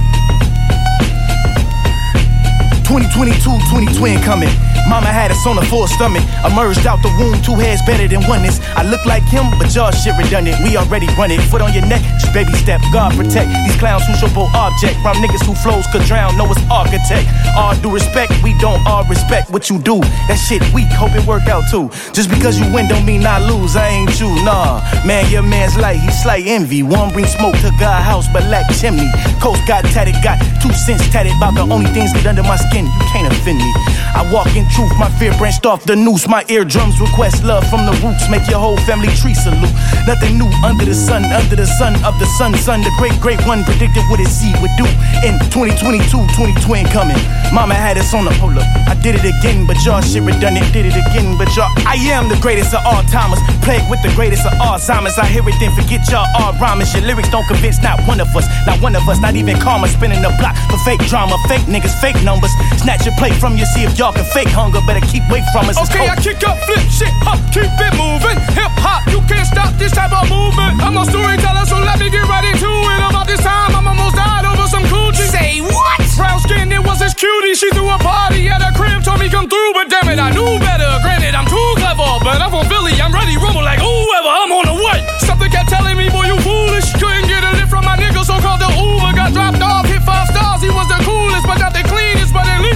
[2.84, 3.40] 2022,
[3.72, 4.52] 2020 coming.
[4.88, 6.22] Mama had us on a full stomach.
[6.44, 8.60] Emerged out the womb, two heads better than oneness.
[8.76, 10.60] I look like him, but y'all shit redundant.
[10.60, 11.40] We already run it.
[11.48, 12.84] Foot on your neck, just baby step.
[12.92, 15.00] God protect these clowns who show both object.
[15.00, 17.24] From niggas who flows could drown, know it's architect.
[17.56, 20.00] All due respect, we don't all respect what you do.
[20.28, 21.88] That shit weak, hope it work out too.
[22.12, 23.76] Just because you win don't mean I lose.
[23.76, 24.84] I ain't you, nah.
[25.08, 26.82] Man, your man's light, he slight envy.
[26.82, 29.08] One bring smoke to God house, but lack chimney.
[29.40, 31.32] Coast got tatted, got two cents tatted.
[31.40, 32.73] About the only things that under my skin.
[32.74, 33.70] Win, you can't offend me.
[34.14, 36.26] I walk in truth, my fear branched off the noose.
[36.26, 38.26] My eardrums request love from the roots.
[38.28, 39.70] Make your whole family tree salute.
[40.06, 42.82] Nothing new under the sun, under the sun of the sun, son.
[42.82, 44.86] The great, great one predicted what his seed would do
[45.22, 47.18] in 2022, 2020 coming.
[47.54, 48.66] Mama had us on the hold up.
[48.86, 50.66] I did it again, but y'all shit redundant.
[50.74, 51.70] Did it again, but y'all.
[51.86, 53.38] I am the greatest of all timers.
[53.62, 55.18] Plagued with the greatest of all Alzheimer's.
[55.18, 56.92] I hear it, then forget y'all all rhymers.
[56.94, 58.46] Your lyrics don't convince not one of us.
[58.66, 59.86] Not one of us, not even karma.
[59.88, 61.38] Spinning the block for fake drama.
[61.46, 62.50] Fake niggas, fake numbers.
[62.80, 64.80] Snatch your plate from you, see if y'all can fake hunger.
[64.86, 65.80] Better keep away from us.
[65.80, 68.36] It's Okay, I kick up, flip shit up, keep it moving.
[68.52, 70.80] Hip hop, you can't stop this type of movement.
[70.84, 73.00] I'm a storyteller, so let me get right into it.
[73.00, 75.28] About this time, I'm almost died over some coochie.
[75.32, 76.00] Say what?
[76.16, 77.54] Brown skin, it was this cutie.
[77.56, 80.30] She threw a party at her crib, told me come through, but damn it, I
[80.30, 80.90] knew better.
[81.00, 84.30] Granted, I'm too clever, but I'm from Philly, I'm ready, rumble like whoever.
[84.30, 85.00] I'm on the way.
[85.24, 86.92] Something kept telling me, boy, you foolish.
[87.00, 89.12] Couldn't get a lift from my nigga, so called the Uber.
[89.16, 89.88] Got dropped off,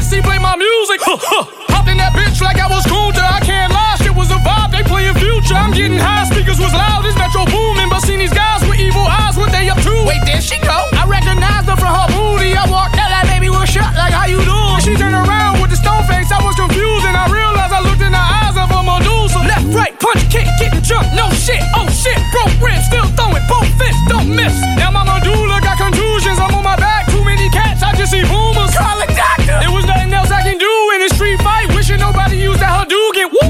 [0.09, 1.01] But at least he played my music.
[1.05, 3.21] Hopped in that bitch like I was Kunta.
[3.21, 4.73] I can't lie, shit was a vibe.
[4.73, 5.53] They playing future.
[5.53, 7.05] I'm getting high, speakers was loud.
[7.05, 9.37] This Metro Boomin, but seen these guys with evil eyes.
[9.37, 9.93] What they up to?
[10.09, 10.89] Wait, there she go.
[10.97, 12.57] I recognized her from her booty.
[12.57, 13.93] I walked out like baby, what's up?
[14.01, 14.81] Like how you doing?
[14.81, 16.33] She turned around with the stone face.
[16.33, 19.45] I was confused and I realized I looked in the eyes of a Medusa.
[19.45, 21.13] Left, right, punch, kick, getting jumped.
[21.13, 24.57] No shit, oh shit, broke ribs, still throwing both fists, don't miss.
[24.81, 25.48] Now my medulla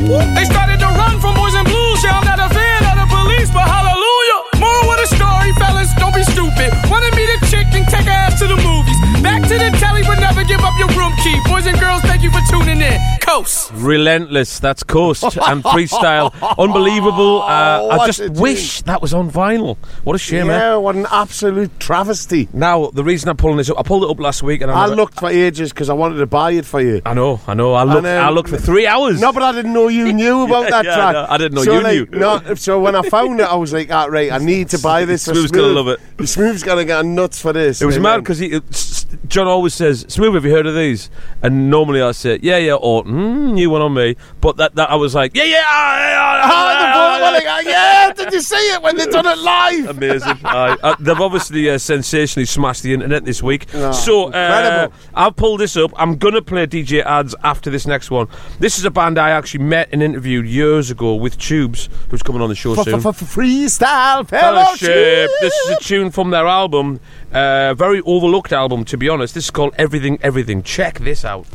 [0.06, 1.98] They started to run from boys and blues.
[2.06, 4.38] Yeah, I'm not a fan of the police, but hallelujah.
[4.62, 5.90] More with a story, fellas.
[5.98, 6.70] Don't be stupid.
[6.86, 8.98] Wanted me to chick and take her ass to the movies.
[9.26, 11.34] Back to the telly, but never give up your room key.
[11.50, 13.00] Boys and girls, thank you for tuning in.
[13.20, 13.70] Coast.
[13.74, 16.32] Relentless, that's Coast and freestyle.
[16.59, 17.42] Unbelievable.
[17.42, 19.76] Uh, I just wish that was on vinyl.
[20.05, 20.76] What a shame, yeah, eh?
[20.76, 22.48] what an absolute travesty.
[22.52, 24.74] Now, the reason I'm pulling this up, I pulled it up last week and I,
[24.74, 27.02] I never- looked for ages because I wanted to buy it for you.
[27.05, 27.74] I know, I know.
[27.74, 29.20] I looked, um, I looked for three hours.
[29.20, 31.12] No, but I didn't know you knew about Yeah, that yeah, I track.
[31.12, 31.26] know.
[31.28, 32.18] I didn't know so you like, knew.
[32.18, 35.05] No, so when I found it, I was like, ah, right, I need to buy
[35.05, 35.24] this.
[35.24, 36.00] Smoove's gonna love it.
[36.26, 37.80] Smoove's gonna get nuts for this.
[37.82, 38.60] It was And mad then- because he,
[39.28, 41.10] John always says, "Smooth, have you heard of these?"
[41.42, 44.90] And normally I say, "Yeah, yeah," or mm, "New one on me." But that, that
[44.90, 47.62] I was like, "Yeah, yeah, ah, yeah, ah, ah, the ah, boy, ah, like, ah,
[47.64, 49.88] yeah, did you see it when they done it live?
[49.88, 50.38] Amazing.
[50.44, 53.66] Uh, they've obviously uh, sensationally smashed the internet this week.
[53.74, 54.88] Oh, so, uh.
[55.14, 55.92] I've pulled this up.
[55.96, 58.28] I'm to play DJ ads after this next one.
[58.58, 62.42] This is a band I actually met and interviewed years ago with Tubes, who's coming
[62.42, 63.00] on the show soon.
[63.00, 64.78] Freestyle Fellowship.
[64.78, 65.30] fellowship.
[65.40, 67.00] This is a tune from their album,
[67.32, 69.34] uh, very overlooked album, to be honest.
[69.34, 70.62] This is called Everything Everything.
[70.62, 71.46] Check this out.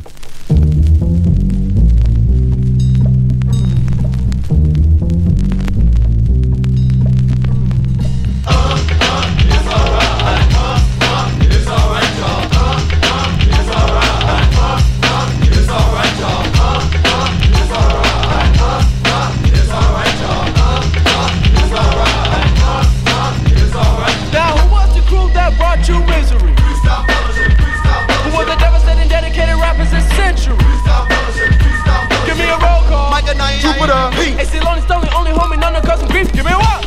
[34.44, 34.68] Hey, still
[35.16, 36.30] only homie, none of cousin beef.
[36.34, 36.64] Give me one.
[36.64, 36.83] Give me a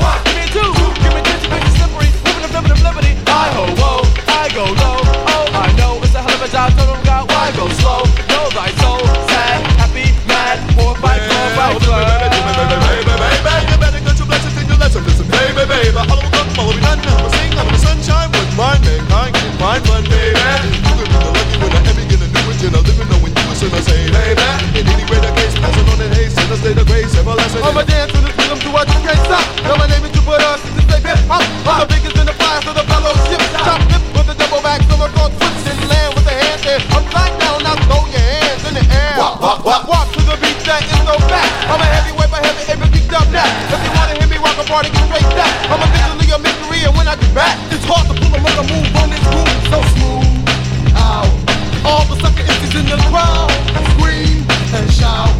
[26.57, 27.63] on the haze, in a state of grace, everlasting.
[27.63, 29.45] I'ma dance to this rhythm to what you can't stop.
[29.63, 31.43] Now my name is Jupiter, is the hip hop.
[31.67, 33.41] I'm the biggest in the fire, so the fellowship.
[33.61, 36.81] Top lip with the double back, so go twist and land with the hand there.
[36.95, 39.15] I'm flying down, now throw your hands in the air.
[39.17, 41.49] Walk, walk, walk, walk to the beat that is no back.
[41.69, 43.47] I'm a heavyweight, but heavy, heavy, picked up now.
[43.69, 45.53] If you wanna hear me rock a party, get straight back.
[45.69, 48.39] I'm a visually a mystery, and when I get back, it's hard to pull a
[48.41, 49.51] mother move on this groove.
[49.71, 50.25] So smooth.
[50.95, 51.27] Ow.
[51.85, 53.51] All the sucker is in the crowd.
[53.95, 54.43] Scream
[54.75, 55.31] and shout.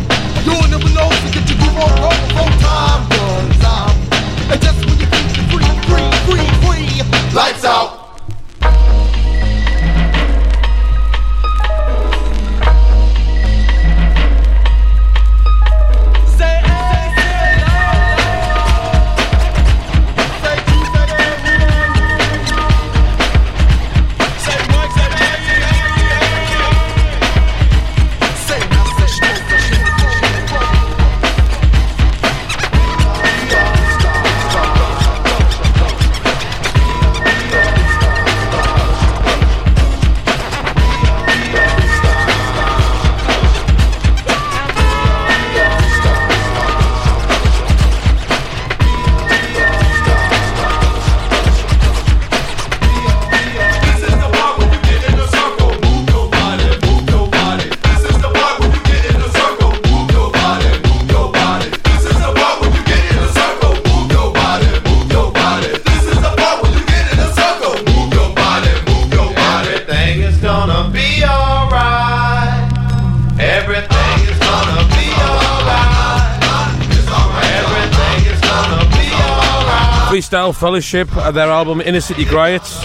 [80.78, 82.78] Fellowship, uh, their album Inner City Griots.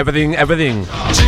[0.00, 0.80] Everything, everything.
[0.80, 1.20] It's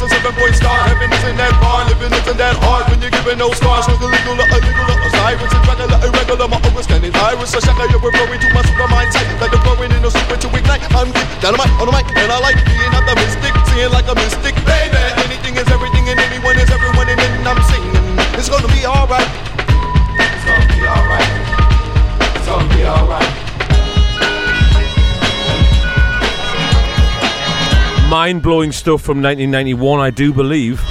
[0.00, 3.52] a seven-point star, heaven isn't that hard Living isn't that hard when you're no
[4.00, 5.52] the legal, illegal, Osiris.
[5.52, 7.60] And regular, irregular My overstanding iris, a
[7.92, 8.00] you're
[8.88, 9.04] my
[9.60, 10.80] flowing in a super to ignite.
[10.96, 11.28] I'm deep,
[11.84, 12.88] on And I like being
[13.76, 14.56] seeing like a mystic.
[14.64, 17.92] Baby, anything is everything and anyone is everyone And then I'm singing,
[18.40, 19.49] it's gonna be alright
[22.60, 23.26] gonna be alright
[28.10, 30.82] Mind blowing stuff from 1991, I do believe.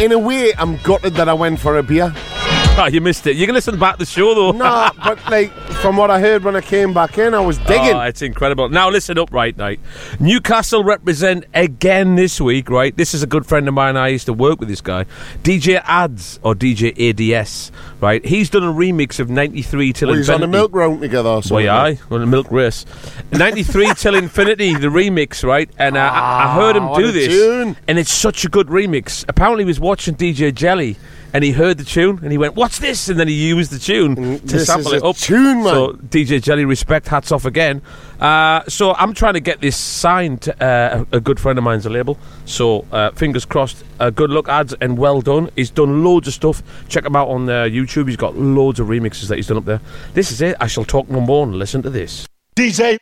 [0.00, 2.10] In a way, I'm gutted that I went for a beer.
[2.16, 3.36] Ah, you missed it.
[3.36, 4.52] You can listen back to the show though.
[4.52, 7.94] No, but like from what I heard when I came back in, I was digging.
[7.96, 8.68] Oh, it's incredible.
[8.68, 9.80] Now listen up, right, night.
[10.20, 12.94] Newcastle represent again this week, right?
[12.94, 13.96] This is a good friend of mine.
[13.96, 15.06] I used to work with this guy,
[15.42, 16.92] DJ Ads or DJ
[17.34, 18.22] ADS, right?
[18.24, 20.58] He's done a remix of '93 till Well, he's on infinity.
[20.58, 21.28] a milk round together.
[21.30, 22.84] Or Well, yeah, aye, on a milk race.
[23.32, 25.70] 93 till infinity, the remix, right?
[25.78, 27.76] And uh, I, I heard him Ah, do this, tune.
[27.88, 29.24] and it's such a good remix.
[29.28, 30.96] Apparently, he was watching DJ Jelly.
[31.32, 33.78] And he heard the tune, and he went, "What's this?" And then he used the
[33.78, 35.16] tune to Mm, this sample is it a up.
[35.16, 35.64] tune, man.
[35.64, 37.82] So DJ Jelly, respect, hats off again.
[38.20, 40.42] Uh, so I'm trying to get this signed.
[40.42, 42.18] To, uh, a a good friend of mine's a label.
[42.46, 43.84] So uh, fingers crossed.
[44.00, 45.50] Uh, good luck, ads, and well done.
[45.56, 46.62] He's done loads of stuff.
[46.88, 48.08] Check him out on uh, YouTube.
[48.08, 49.80] He's got loads of remixes that he's done up there.
[50.14, 50.56] This is it.
[50.60, 52.26] I shall talk no more and listen to this.
[52.56, 52.98] DJ.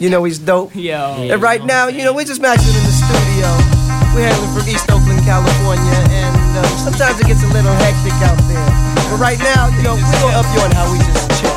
[0.00, 0.74] You know he's dope.
[0.74, 0.96] Yo.
[1.30, 3.48] And right now, you know, we're just matching in the studio.
[4.14, 5.92] We're hailing from East Oakland, California,
[6.56, 8.66] uh, sometimes it gets a little hectic out there.
[9.10, 11.55] But right now, you know, we're up you on how we just chill.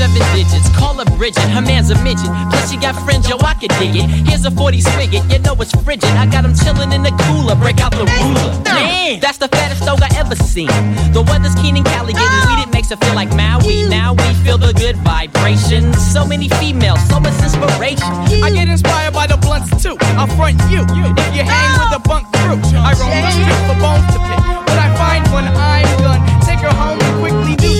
[0.00, 2.32] Seven digits, call her Bridget, her man's a midget.
[2.48, 4.08] Plus she got friends, yo, I could dig it.
[4.24, 6.08] Here's a 40 spigot, you know it's frigid.
[6.16, 8.48] I got him chillin' in the cooler, break out the ruler.
[8.64, 10.72] Man, that's the fattest dog I ever seen.
[11.12, 13.84] The weather's keen in Cali, getting weed, it makes it feel like Maui.
[13.90, 16.00] Now we feel the good vibrations.
[16.00, 18.08] So many females, so much inspiration.
[18.40, 20.00] I get inspired by the blunts too.
[20.16, 22.56] I'll front you if you hang with the bunk crew.
[22.72, 24.40] I roam the streets for bones to pick.
[24.64, 26.24] When I find one, I'm done.
[26.48, 27.79] Take her home and quickly do.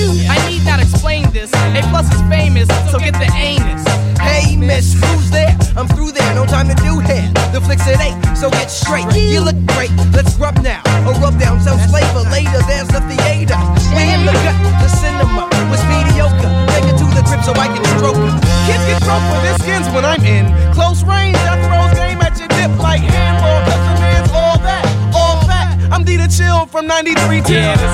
[1.33, 1.51] This.
[1.55, 3.83] A plus is famous, so get the anus.
[4.19, 5.57] Hey, miss, who's there?
[5.77, 7.31] I'm through there, no time to do hair.
[7.53, 9.07] The flicks at eight, so get straight.
[9.15, 10.83] You look great, let's rub now.
[11.07, 12.27] Or rub down, sounds flavor.
[12.31, 13.59] Later, there's the theater.
[13.95, 16.51] We in the gut, the cinema was mediocre.
[16.75, 18.35] Take it to the grip so I can stroke her.
[18.67, 21.39] Kids get drunk for their skins when I'm in close range.
[21.47, 23.63] I throws game at your dip like handball.
[23.67, 24.85] Cause the man's all that,
[25.15, 25.79] all that.
[25.93, 27.90] I'm D the chill from 93 till.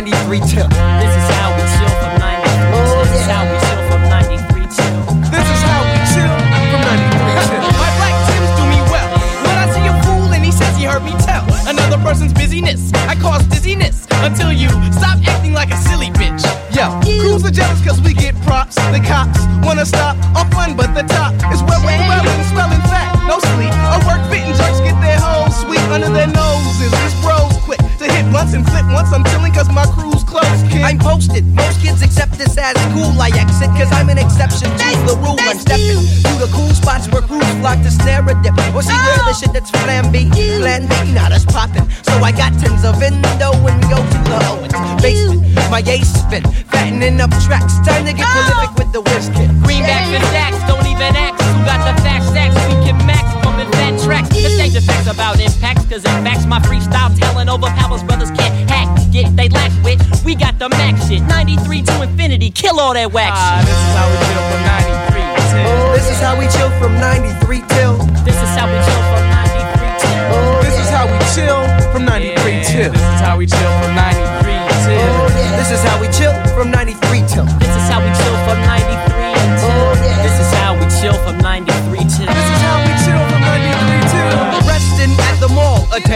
[0.00, 0.68] 93 till.
[0.96, 2.72] This is how we chill from 93 till.
[2.72, 4.96] Oh, this is how we chill from 93 till.
[5.28, 6.36] This is how we chill
[6.72, 7.68] from 93 till.
[7.76, 9.08] My black Tims do me well.
[9.44, 12.90] When I see a fool and he says he heard me tell another person's busyness,
[13.12, 16.48] I cause dizziness until you stop acting like a silly bitch.
[16.72, 18.76] Yo, crews are jealous cause we get props.
[18.96, 21.36] The cops wanna stop our fun, but the top
[31.20, 31.44] posted.
[31.54, 33.12] Most kids accept this as cool.
[33.20, 35.36] I exit cause I'm an exception to the rule.
[35.40, 38.56] I'm stepping to the cool spots where crews flock to stare at dip.
[38.74, 39.40] Or see where the oh.
[39.40, 41.88] shit that's flambe, plan B, not us popping.
[42.02, 45.44] So I got tens of endo and we go to the Owens basement.
[45.70, 46.42] My ace spin,
[46.72, 47.76] fattening up tracks.
[47.84, 48.32] Time to get oh.
[48.32, 49.50] prolific with the whiz kid.
[49.60, 51.36] Greenbacks and stacks, don't even ask.
[51.52, 52.56] Who got the fat stacks?
[52.66, 54.28] We can max, pumping fat tracks.
[54.30, 58.02] The stage effects about impacts, cause in facts, my freestyle talent overpowers
[59.36, 59.36] brothers can't hack.
[59.36, 61.22] Get they lack wit, we got the max shit.
[61.22, 63.66] 93 to infinity, kill all that wax Ah, shit.
[63.68, 65.20] this is how we chill from 93
[65.50, 65.66] till.
[65.66, 67.94] Oh, This is how we chill from 93 till.
[68.24, 70.30] This is how we chill from 93 till.
[70.30, 71.60] Oh, This is how we chill
[71.92, 72.92] from 93 till.
[72.92, 75.10] This is how we chill from 93 till.
[75.58, 77.46] This is how we chill from 93 till.
[77.60, 79.90] This is how we chill from 93 till.
[80.24, 81.49] This is how we chill from 93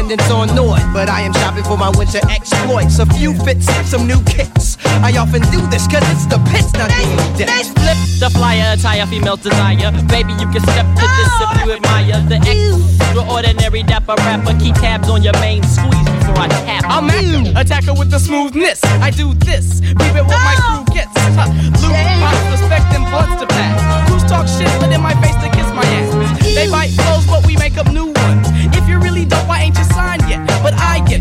[0.05, 2.99] attendance on Nord, but I am shopping for my winter exploits.
[2.99, 4.77] A few fits, some new kicks.
[5.03, 7.73] I often do this cause it's the pits not being dipped.
[7.79, 9.91] Flip the flyer, attire female desire.
[10.09, 14.57] Baby, you can step to this if you oh, admire the extraordinary dapper rapper.
[14.59, 16.85] Keep tabs on your main squeeze before I tap.
[16.87, 18.85] I'm actor, attacker with the smoothness.
[19.01, 20.95] I do this, beat it what my crew oh.
[20.95, 21.13] gets.
[21.35, 21.49] Huh.
[21.81, 24.09] Loot, pops, respect, and blunts to pass.
[24.09, 26.55] Crews talk shit, but in my face to kiss my ass.
[26.55, 28.14] They bite flows, but we make up new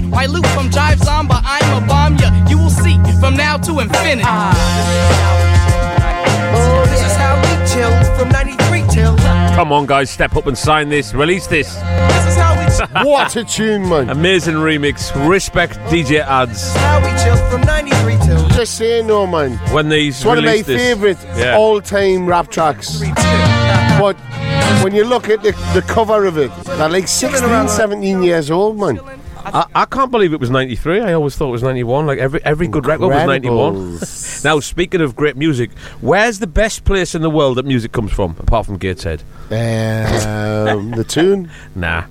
[0.01, 1.41] But I get from Jive Zomba.
[1.43, 2.31] I'm a bomb ya.
[2.49, 4.23] You will see from now to infinity.
[4.25, 4.53] Ah.
[6.55, 9.15] Oh, this is how we chill from 93 till.
[9.55, 11.13] Come on, guys, step up and sign this.
[11.13, 11.75] Release this.
[11.75, 12.65] This is how we
[13.03, 13.09] chill.
[13.11, 14.09] What a tune, man.
[14.09, 15.11] Amazing remix.
[15.29, 16.73] Respect DJ ads.
[16.75, 18.47] how we chill from 93 till.
[18.49, 19.57] Just saying, no, man.
[19.73, 20.65] When these It's one of my this.
[20.65, 21.55] favourite Yeah.
[21.55, 22.99] all-time rap tracks.
[23.99, 24.15] But
[24.83, 28.79] when you look at the, the cover of it, they're like 16, 17 years old,
[28.79, 28.99] man.
[29.45, 31.01] I, I can't believe it was 93.
[31.01, 32.05] I always thought it was 91.
[32.05, 33.99] Like every every good record was 91.
[34.43, 35.71] Now, speaking of great music,
[36.01, 39.23] where's the best place in the world that music comes from, apart from Gateshead?
[39.49, 41.49] Um, the tune?
[41.75, 42.05] Nah,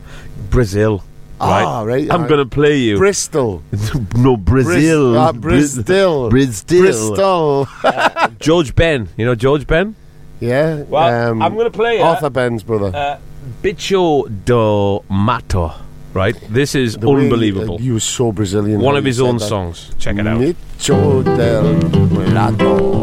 [0.50, 1.04] Brazil.
[1.40, 1.64] Right?
[1.64, 2.96] Ah, right, I'm going to play you.
[2.98, 3.64] Bristol.
[4.16, 5.32] no, Brazil.
[5.32, 6.30] Bris- Bristol.
[6.30, 6.80] Bristol.
[6.80, 7.68] Bristol.
[8.38, 9.08] George Ben.
[9.16, 9.96] You know George Ben?
[10.38, 10.82] yeah.
[10.82, 12.02] Well, um, I'm gonna play it.
[12.02, 12.96] Arthur Ben's brother.
[12.96, 13.18] Uh,
[13.60, 15.72] Bicho do Mato.
[16.14, 16.36] Right?
[16.50, 17.76] This is The way, unbelievable.
[17.76, 18.80] uh, he was so Brazilian.
[18.80, 19.48] One of his own that.
[19.48, 19.90] songs.
[19.98, 20.40] Check it out.
[20.40, 21.74] Micho del
[22.10, 23.02] Mulato.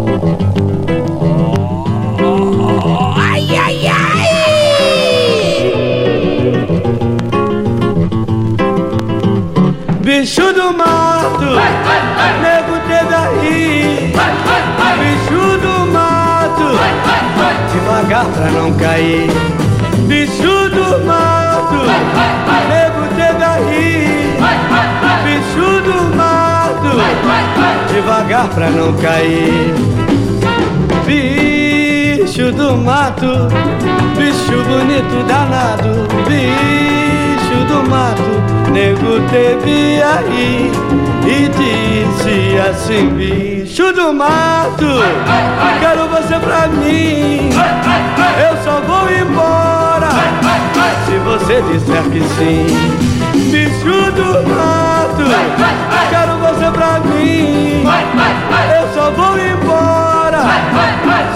[10.02, 11.56] Bicho do mato,
[12.42, 12.80] nego
[13.10, 14.12] daí.
[15.00, 16.78] Bicho do mato,
[17.74, 19.30] devagar pra não cair.
[20.08, 22.79] Bicho do mato, nego
[27.92, 29.74] devagar pra não cair.
[31.06, 33.48] Bicho do mato,
[34.18, 40.72] bicho bonito danado, bicho do mato, nego teve aí
[41.26, 44.86] e disse assim: bicho do mato,
[45.80, 47.50] quero você pra mim,
[48.50, 50.10] eu só vou embora
[51.06, 53.19] se você disser que sim.
[53.52, 55.24] Bicho do mato,
[56.10, 60.44] quero você pra mim, eu só vou embora.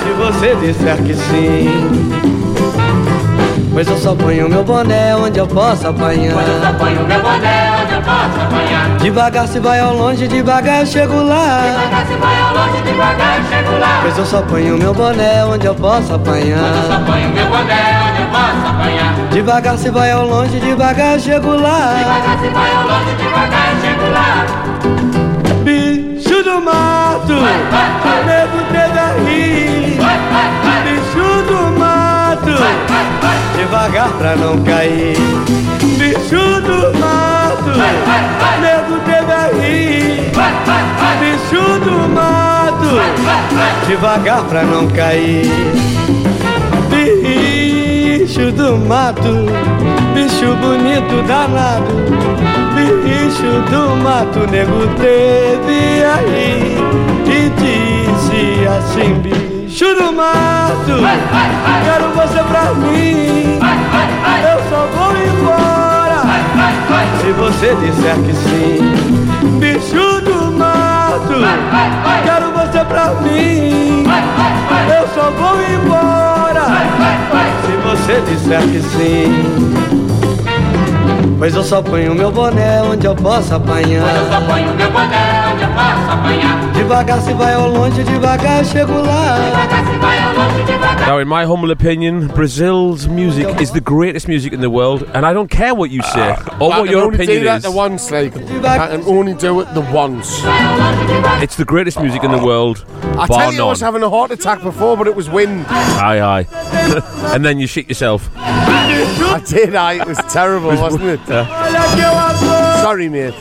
[0.04, 2.14] Se você disser que sim.
[3.74, 6.34] Pois eu só ponho meu boné onde eu posso apanhar.
[6.34, 8.98] Pois eu só ponho meu boné onde eu posso apanhar.
[9.00, 11.64] Devagar se vai ao longe, devagar eu chego lá.
[11.64, 14.00] Devagar se vai ao longe, devagar eu chego lá.
[14.04, 16.60] Pois eu só ponho meu boné onde eu posso apanhar.
[16.60, 19.14] Pois eu só ponho meu boné onde eu posso apanhar.
[19.32, 21.96] Devagar se vai ao longe, devagar eu chego lá.
[21.98, 24.46] Devagar se vai ao longe, devagar eu chego lá.
[25.64, 27.34] Bicho do mato,
[28.28, 29.98] nego teve aí.
[29.98, 30.63] Bicho do
[33.56, 35.18] devagar pra não cair.
[35.98, 37.72] Bicho do mato,
[38.62, 40.32] nego teve aí.
[41.20, 43.02] Bicho do mato,
[43.88, 45.50] devagar pra não cair.
[46.90, 49.46] Bicho do mato,
[50.14, 51.94] bicho bonito danado.
[52.76, 56.78] Bicho do mato, nego teve aí
[57.26, 59.43] e disse assim: Bicho
[59.82, 61.02] do mato,
[61.84, 63.58] quero você pra mim.
[63.58, 66.22] Eu só vou embora
[67.20, 69.58] se você disser que sim.
[69.60, 71.42] Bicho do mato,
[72.24, 74.06] quero você pra mim.
[74.96, 76.66] Eu só vou embora
[77.66, 79.74] se você disser que sim.
[81.40, 84.04] Pois eu só ponho meu boné onde eu posso apanhar.
[84.04, 86.72] Pois eu só ponho meu boné onde eu posso apanhar.
[86.74, 89.38] Devagar se vai ao longe, devagar eu chego lá.
[89.40, 91.08] Devagar se vai ao longe, devagar.
[91.08, 95.26] Now, in my humble opinion, Brazil's music is the greatest music in the world, and
[95.26, 96.14] I don't care what you ah.
[96.14, 96.30] say
[96.60, 97.64] or I what can your only opinion do that is.
[97.64, 100.42] the once, like I can only do it the once.
[101.42, 102.46] It's the greatest music in the ah.
[102.46, 102.86] world,
[103.18, 105.66] I bar tell you, I was having a heart attack before, but it was wind.
[105.68, 106.48] Aye, aye.
[107.34, 108.30] and then you shit yourself.
[108.36, 109.76] I did.
[109.76, 109.94] I.
[109.94, 112.63] It was terrible, wasn't it?
[112.84, 113.34] Sorry, mate.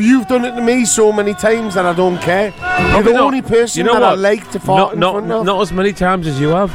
[0.00, 2.52] You've done it to me so many times that I don't care.
[2.92, 5.12] You're the no, only person you know that I like to fart Not, in not,
[5.12, 5.46] front of.
[5.46, 6.74] not as many times as you have.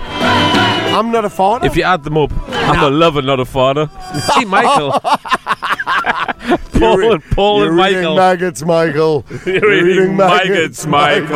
[0.95, 1.65] I'm not a farter.
[1.65, 3.89] If you add them up, I'm a lover, not a father.
[4.35, 4.91] See, Michael.
[6.79, 8.15] Paul, and, Paul You're and eating Michael.
[8.15, 9.25] maggots, Michael.
[9.45, 11.35] You're eating maggots, Michael.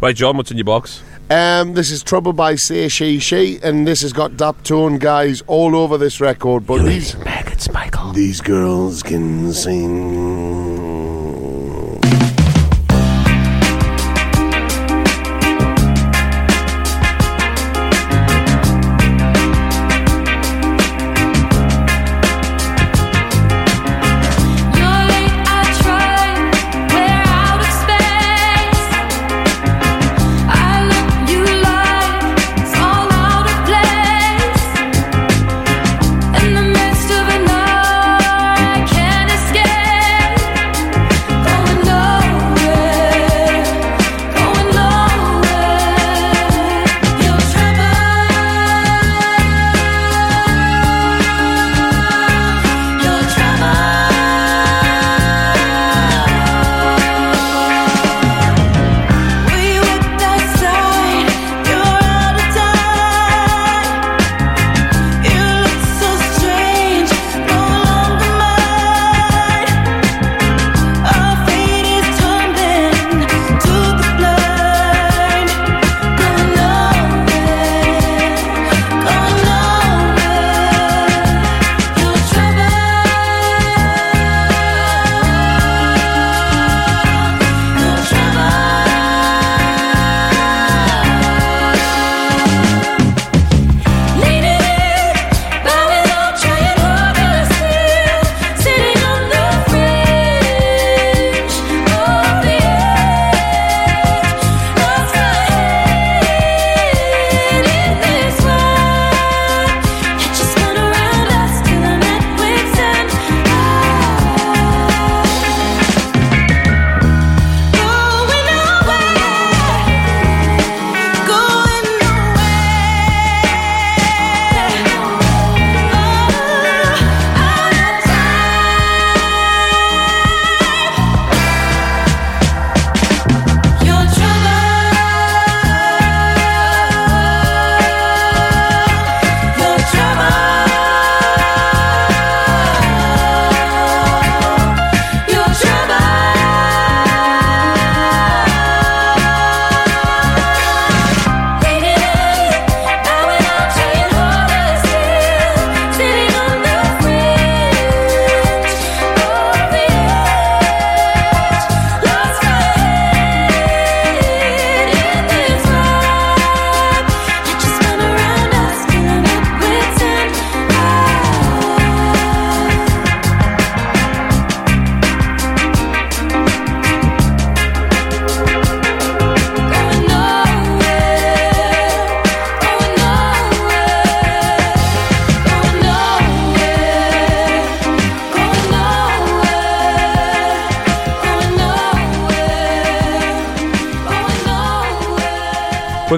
[0.00, 1.02] right, John, what's in your box?
[1.30, 5.76] Um, this is Trouble by Say She She, and this has got Daptone guys all
[5.76, 6.66] over this record.
[6.66, 8.12] But these maggots, Michael.
[8.12, 10.89] These girls can sing.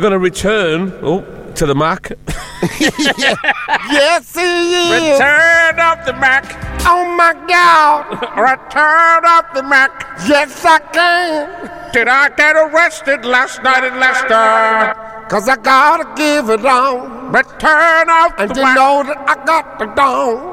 [0.03, 1.23] Going to return oh,
[1.55, 2.11] to the Mac.
[2.81, 5.13] yes, he is.
[5.13, 6.57] Return of the Mack.
[6.85, 8.11] Oh my God.
[8.37, 10.19] Return of the Mack.
[10.27, 11.93] Yes, I can.
[11.93, 14.93] Did I get arrested last night in Leicester?
[15.31, 17.31] Cause I gotta give it on.
[17.31, 20.53] Return of And the you know that I got the dawn.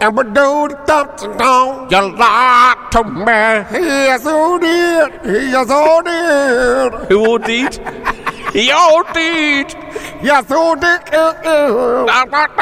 [0.00, 1.90] And we do the something down.
[1.90, 3.82] You lied to me.
[3.82, 5.12] Yes, who did?
[5.24, 7.08] Yes, who did?
[7.08, 7.75] Who OD'd?
[8.56, 9.76] He OD'd.
[10.24, 11.14] Yes, who did?
[11.14, 12.56] I'm not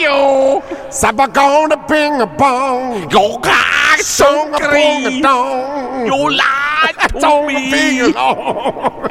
[0.00, 0.62] you.
[0.90, 3.02] Saba gonna ping a bong.
[3.10, 5.20] You got so green.
[6.06, 7.70] You lied to me.
[7.70, 9.10] ping a dong.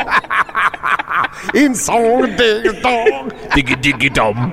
[1.54, 3.30] In song a dong.
[3.54, 4.52] Diggy diggy dum.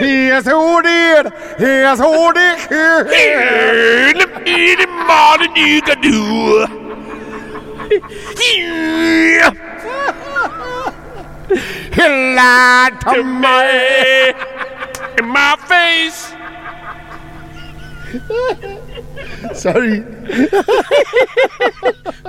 [0.00, 1.32] Yes, who did?
[1.60, 2.58] Yes, who did?
[2.68, 6.00] Here, the meaty morning you can
[12.04, 14.34] He lied to to me
[15.18, 16.34] in my face.
[19.54, 20.04] Sorry.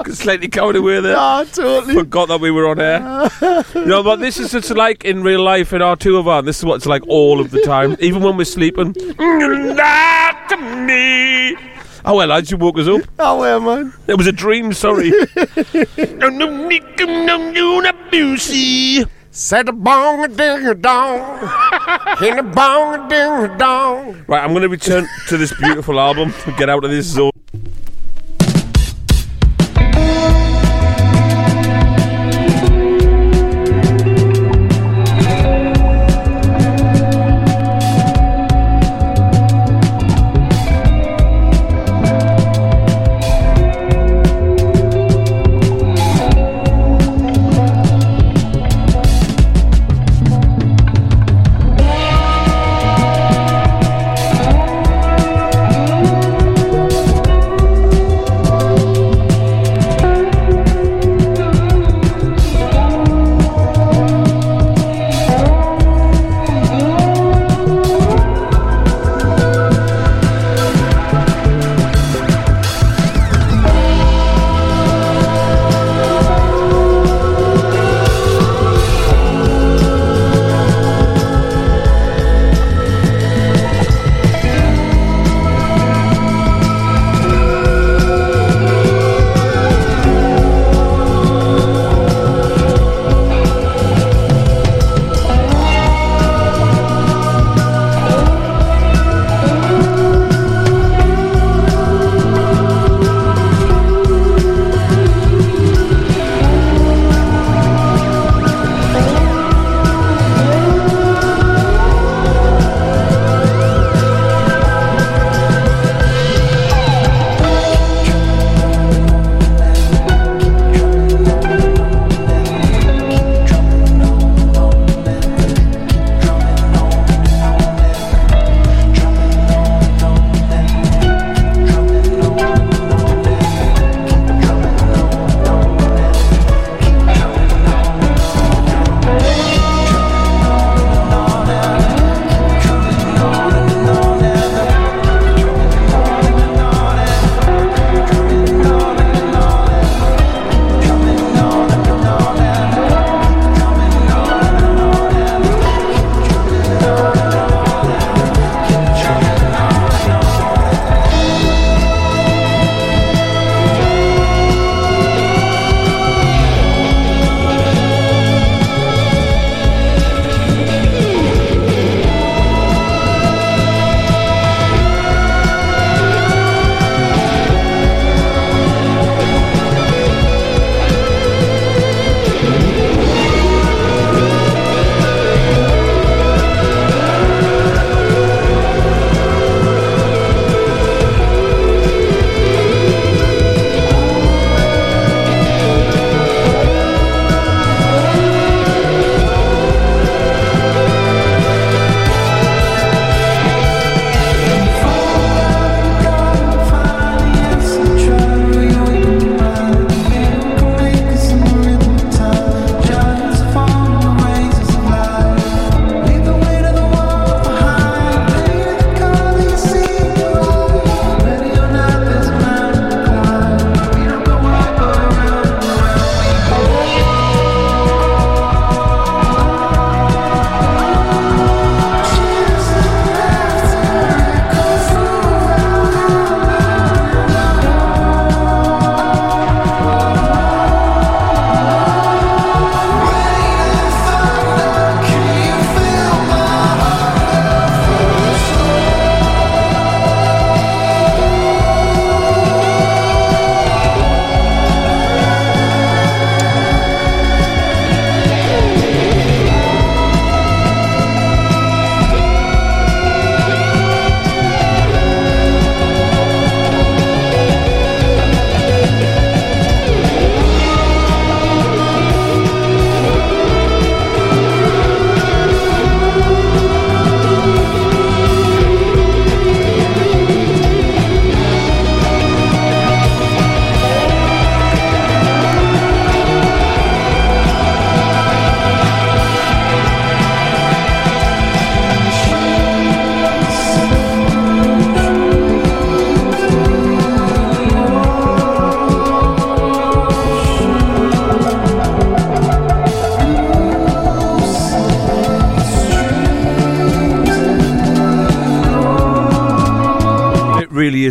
[0.14, 1.16] Slightly carried away there.
[1.18, 1.94] Ah, totally.
[1.94, 3.30] Forgot that we were on air.
[3.76, 6.42] you know what this is it's like in real life in our two of our
[6.42, 7.98] this is what it's like all of the time.
[8.02, 8.96] Even when we're sleeping.
[9.18, 11.58] Lied to me.
[12.06, 13.02] Oh well, lads, you woke us up.
[13.20, 13.94] Oh, well, man.
[14.08, 15.12] It was a dream, sorry.
[19.38, 21.20] Said a bong a ding a dong.
[22.24, 24.24] In a bong a ding a dong.
[24.30, 27.32] right, I'm gonna return to this beautiful album get out of this zone.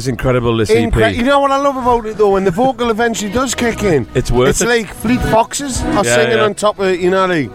[0.04, 0.56] Is incredible.
[0.56, 0.94] This EP.
[1.14, 2.32] You know what I love about it though?
[2.32, 4.50] When the vocal eventually does kick in, It's worth it.
[4.50, 4.68] it's it.
[4.68, 6.44] like Fleet Foxes are Yeah, singing yeah.
[6.44, 7.00] on top of it.
[7.00, 7.50] You know, like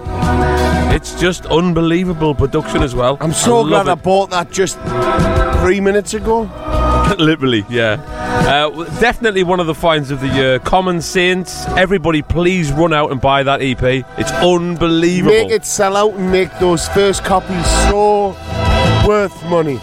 [0.96, 3.18] It's just unbelievable production as well.
[3.22, 4.78] I'm so I glad I bought that just
[5.62, 6.50] three minutes ago.
[7.20, 7.98] Literally, yeah.
[8.48, 8.70] Uh,
[9.00, 10.60] definitely one of the finds of the year.
[10.60, 11.66] Common Saints.
[11.70, 13.84] Everybody, please run out and buy that EP.
[14.18, 15.34] It's unbelievable.
[15.34, 18.30] Make it sell out and make those first copies so
[19.08, 19.80] worth money.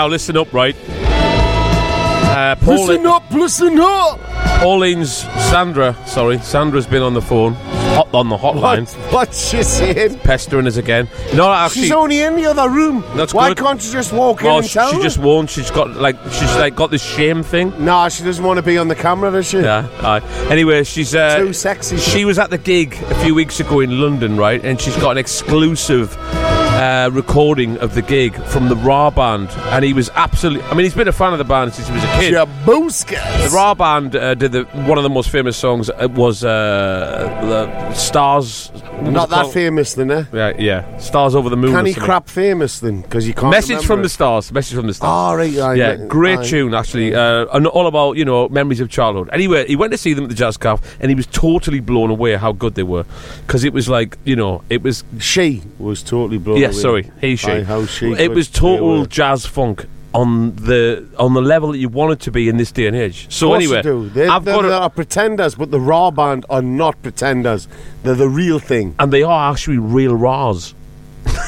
[0.00, 0.74] Now listen up, right?
[0.88, 4.18] Uh, Listen up, listen up.
[4.60, 5.12] Pauline's
[5.50, 5.94] Sandra.
[6.06, 8.86] Sorry, Sandra's been on the phone, hot on the hotline.
[8.96, 10.20] What, what's she saying?
[10.20, 11.06] Pestering us again.
[11.34, 13.04] No, actually, She's only in the other room.
[13.14, 13.58] That's Why good.
[13.58, 15.02] can't you just walk in and she, tell she her?
[15.02, 15.50] just won't.
[15.50, 17.74] She's got like she's like got this shame thing.
[17.84, 19.58] Nah, she doesn't want to be on the camera, does she?
[19.58, 19.86] Yeah.
[20.00, 20.22] Aye.
[20.50, 21.98] Anyway, she's uh, Too sexy.
[21.98, 24.64] She was at the gig a few weeks ago in London, right?
[24.64, 26.16] And she's got an exclusive
[26.80, 30.66] uh, recording of the gig from the Rah Band, and he was absolutely.
[30.68, 32.34] I mean, he's been a fan of the band since he was a kid.
[32.34, 33.48] Jabuskas.
[33.48, 35.90] The Rah Band uh, did the, one of the most famous songs.
[36.00, 36.48] It was uh,
[37.42, 38.72] the Stars.
[39.02, 40.24] Not that famous then, eh?
[40.32, 40.98] Yeah, yeah.
[40.98, 41.72] Stars over the moon.
[41.72, 43.02] Can he crap famous then?
[43.02, 43.50] Because you can't.
[43.50, 44.04] Message from it.
[44.04, 44.52] the stars.
[44.52, 45.10] Message from the stars.
[45.10, 48.90] Ah, right, yeah, right, great tune actually, uh, and all about you know memories of
[48.90, 49.28] childhood.
[49.32, 52.10] Anyway, he went to see them at the Jazz Cafe, and he was totally blown
[52.10, 53.04] away how good they were,
[53.46, 57.36] because it was like you know it was she was totally blown Yes, sorry, he
[57.36, 57.62] she.
[57.62, 62.12] How she it was total jazz funk on the on the level that you want
[62.12, 63.32] it to be in this day and age.
[63.32, 63.90] So anyway, they.
[64.08, 67.68] They, I've they're, got they are pretenders, but the Rah Band are not pretenders.
[68.02, 68.94] They're the real thing.
[68.98, 70.74] and they are actually real Raws.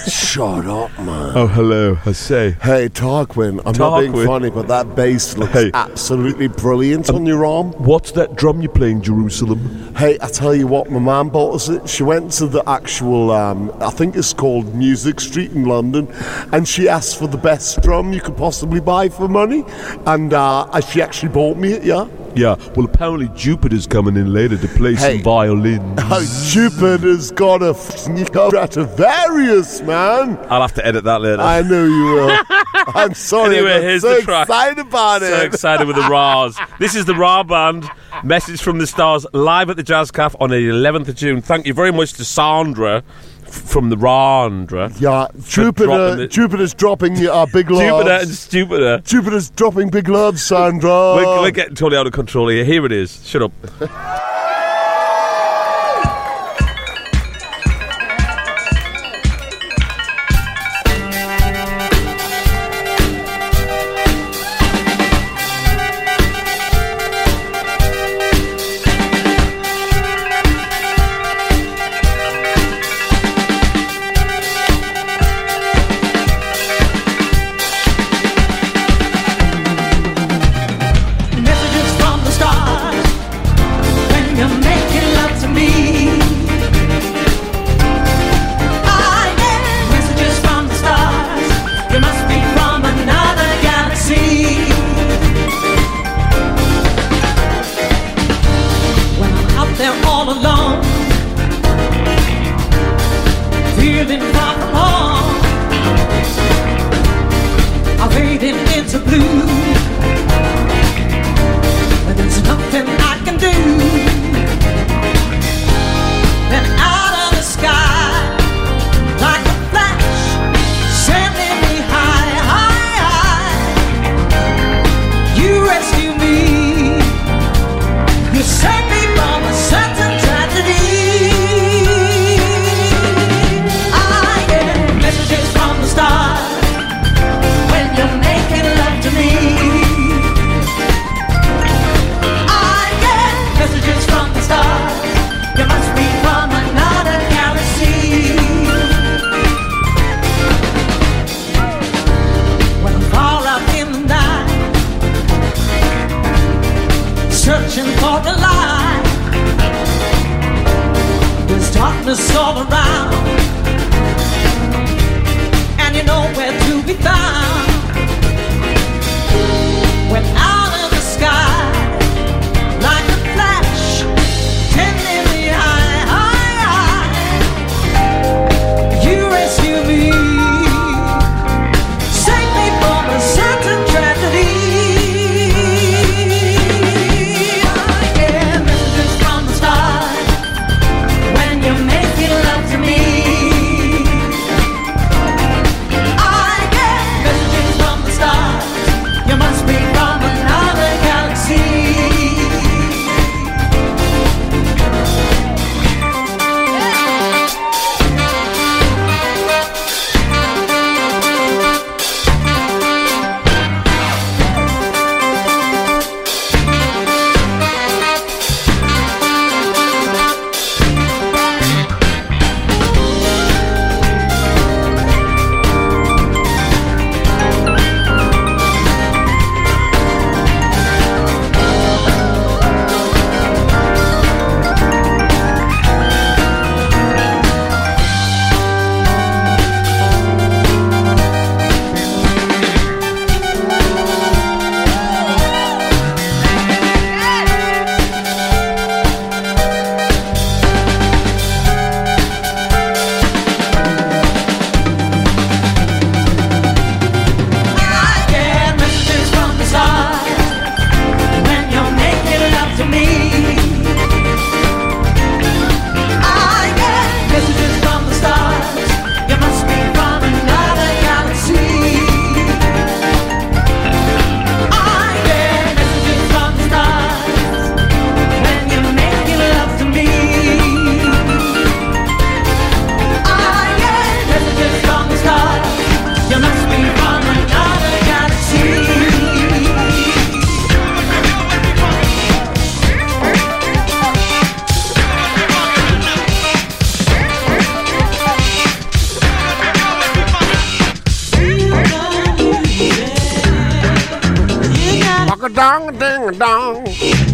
[0.09, 1.33] Shut up, man.
[1.37, 2.57] Oh, hello, I say.
[2.63, 4.27] Hey, Tarquin, I'm not being Tarquin.
[4.27, 5.71] funny, but that bass looks Hey.
[5.75, 7.73] absolutely brilliant on your arm.
[7.73, 9.95] What's that drum you're playing, Jerusalem?
[9.97, 11.89] Hey, I tell you what, my mum bought us it.
[11.89, 16.09] She went to the actual, um, I think it's called Music Street in London,
[16.53, 19.65] and she asked for the best drum you could possibly buy for money,
[20.07, 22.09] and uh, she actually bought me it, yeah.
[22.35, 25.17] Yeah, well, apparently Jupiter's coming in later to play Hey.
[25.17, 26.01] some violins.
[26.15, 30.39] Oh, Jupiter's got a f***ing Stradivarius, man.
[30.51, 31.41] I'll have to edit that later.
[31.43, 32.39] I know you will.
[32.95, 33.57] I'm sorry.
[33.57, 34.49] Anyway, I'm here's so the track.
[34.49, 35.45] excited about So it.
[35.47, 36.57] excited with the Raws.
[36.79, 37.89] This is the Rah Band.
[38.25, 41.41] Message from the Stars live at the Jazz Cafe on the 11th of June.
[41.43, 43.03] Thank you very much to Sandra
[43.53, 44.93] from the Randra.
[44.99, 46.27] Yeah, Jupiter.
[46.27, 47.85] Jupiter's dropping uh, big loves.
[47.85, 48.99] Jupiter and Stupider.
[49.05, 51.15] Jupiter's dropping big loves, Sandra.
[51.17, 52.65] We're, we're getting totally out of control here.
[52.65, 53.27] Here it is.
[53.27, 53.53] Shut up.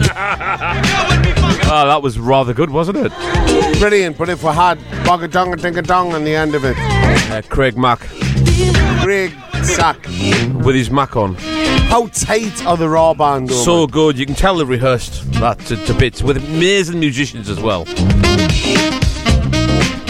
[1.70, 3.12] Oh, that was rather good, wasn't it?
[3.78, 6.76] Brilliant, but if we had bogga dong ding dong on the end of it,
[7.51, 8.01] Craig Mack
[9.02, 9.32] Greg
[9.64, 10.02] Sack.
[10.64, 11.35] with his Mac on.
[11.35, 13.48] How tight are the Rah Band?
[13.48, 17.51] Though, So good, you can tell they rehearsed that to, to bits with amazing musicians
[17.51, 17.85] as well.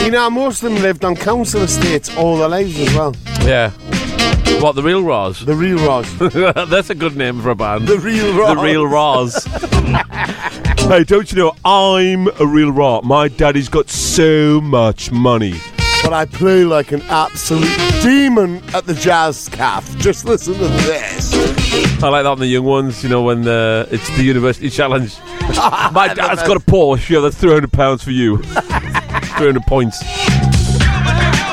[0.04, 3.14] You know, most of them lived on council estates all their lives as well.
[3.42, 3.72] Yeah.
[4.60, 5.44] What, the Real Raws?
[5.44, 6.18] The Real Raws.
[6.68, 7.86] That's a good name for a band.
[7.86, 8.56] The Real Raws.
[8.56, 9.44] The Real Raws.
[10.88, 13.00] hey, don't you know, I'm a real raw.
[13.02, 15.60] My daddy's got so much money.
[16.02, 19.96] But I play like an absolute demon at the jazz calf.
[19.98, 21.32] Just listen to this.
[22.02, 25.18] I like that on the young ones, you know, when uh, it's the university challenge.
[25.92, 28.38] My dad's got a Porsche, yeah, that's 300 pounds for you.
[28.38, 29.98] 300 points.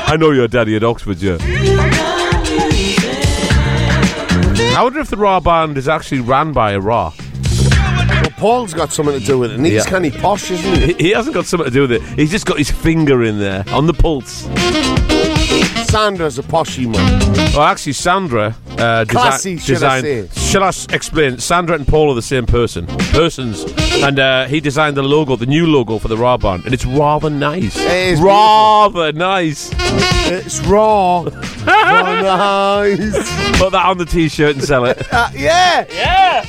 [0.08, 1.36] I know your daddy at Oxford, yeah.
[4.76, 7.12] I wonder if the Rah Band is actually ran by a Raw.
[7.18, 9.90] Well, Paul's got something to do with it, and he's Yeah.
[9.90, 10.86] kind of posh, isn't he?
[10.88, 12.02] He, he hasn't got something to do with it.
[12.18, 14.46] He's just got his finger in there on the pulse.
[15.96, 17.20] Sandra's a poshy man.
[17.54, 20.32] Well, actually, Sandra uh, desi- Classy, should I designed.
[20.34, 21.38] Shall I s- explain?
[21.38, 23.64] Sandra and Paul are the same person, persons,
[24.02, 26.84] and uh, he designed the logo, the new logo for the Rah Band, and it's
[26.84, 27.78] rather nice.
[27.78, 29.70] It is rather nice.
[30.28, 31.22] It's raw.
[31.22, 31.22] raw
[32.84, 33.58] nice.
[33.58, 35.86] Put that on the t-shirt and sell it, Uh, yeah.
[35.90, 36.44] Yeah.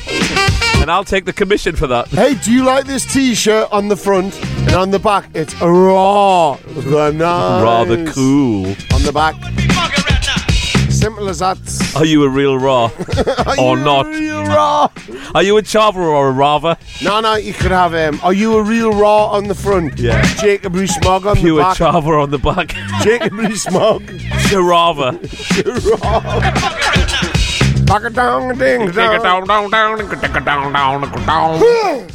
[0.88, 2.08] And I'll take the commission for that.
[2.08, 5.30] Hey, do you like this T-shirt on the front and on the back?
[5.34, 6.56] It's raw.
[6.56, 7.62] The nice.
[7.62, 8.68] Rather cool.
[8.94, 9.36] On the back.
[10.90, 11.58] Simple as that.
[11.98, 12.86] Are you a real Raw
[13.46, 14.06] Are or you not?
[14.06, 14.88] a real raw?
[15.36, 16.78] Are you a Chava or a Rava?
[17.04, 20.00] No, no, you could have um, Are you a real raw on the front?
[20.00, 20.22] Yeah.
[20.36, 21.78] Jacob Rees-Mogg on Pure the back.
[21.78, 22.74] Chava on the back.
[23.04, 24.04] Jacob Rees-Mogg.
[24.48, 25.20] Chirava.
[26.02, 26.97] Back
[27.90, 29.24] a dong ding dong.
[29.24, 32.08] down, down, down, down, down, down, down.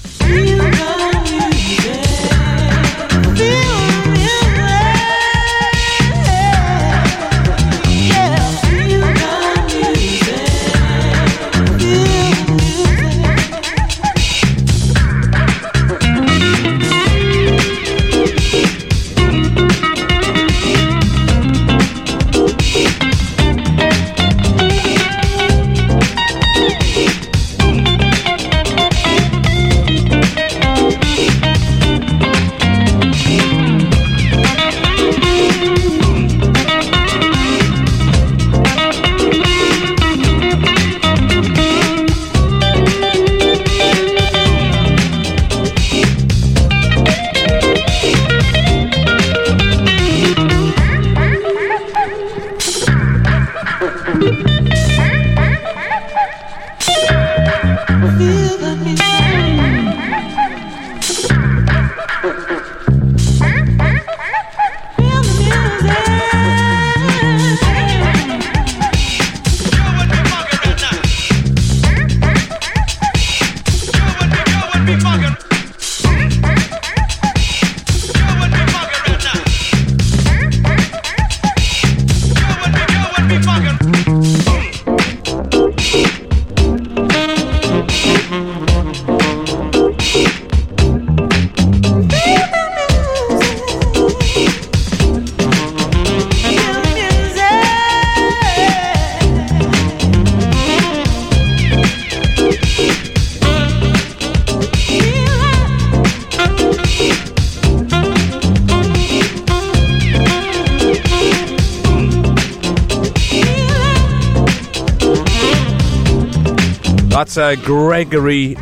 [117.13, 118.55] That's uh, Gregory.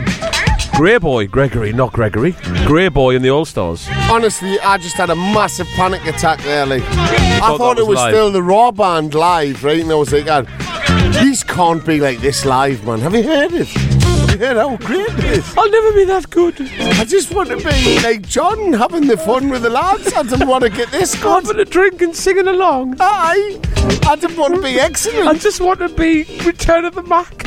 [0.75, 1.31] Greyboy.
[1.31, 2.33] Gregory, not Gregory.
[2.33, 3.87] Greyboy in the All Stars.
[4.11, 6.39] Honestly, I just had a massive panic attack.
[6.69, 8.13] Like, I thought thought it was live?
[8.13, 9.81] still the Rah Band live, right?
[9.81, 10.49] And I was like, God,
[11.23, 12.99] these can't be like this live, man.
[12.99, 13.69] Have you heard it?
[14.31, 15.11] Have you heard how great?
[15.59, 16.55] I'll never be that good.
[17.01, 20.13] I just want to be like John, having the fun with the lads.
[20.13, 21.45] I didn't want to get this good.
[21.47, 22.97] Having a drink and singing along.
[23.01, 23.59] Aye.
[24.07, 25.27] I didn't want to be excellent.
[25.29, 27.45] I just want to be Return of the Mack.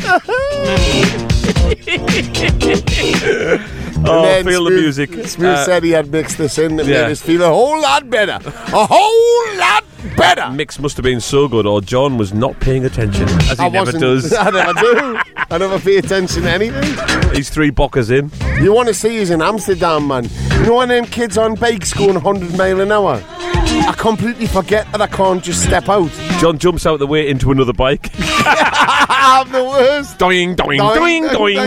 [3.96, 5.10] And oh, then feel the music.
[5.12, 7.04] Smoove Uh, said he had mixed this in and yeah.
[7.04, 8.40] made us feel a whole lot better.
[8.46, 9.84] A whole lot
[10.18, 10.50] better.
[10.52, 13.70] Mix must have been so good, or John was not paying attention, as he I
[13.70, 14.34] never wasn't- does.
[14.38, 15.20] I never do.
[15.50, 17.34] I never pay attention to anything.
[17.36, 18.32] He's three bockers in.
[18.64, 20.28] You want to see us in Amsterdam, man.
[20.52, 23.22] You know when them kids on bikes going 100 mile an hour?
[23.26, 26.12] I completely forget that I can't just step out.
[26.40, 28.10] John jumps out the way into another bike.
[28.20, 30.20] I'm the worst.
[30.20, 31.58] Doing, doing, doing, doing.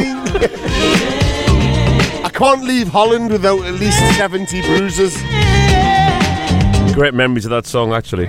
[2.25, 5.17] I can't leave Holland without at least 70 bruises.
[6.97, 8.27] Great memories of that song, actually.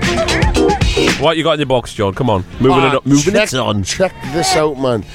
[1.24, 2.14] What you got in your box, John?
[2.14, 3.82] Come on, moving Ah, it up, moving check, it on.
[3.82, 5.06] Check this out, man.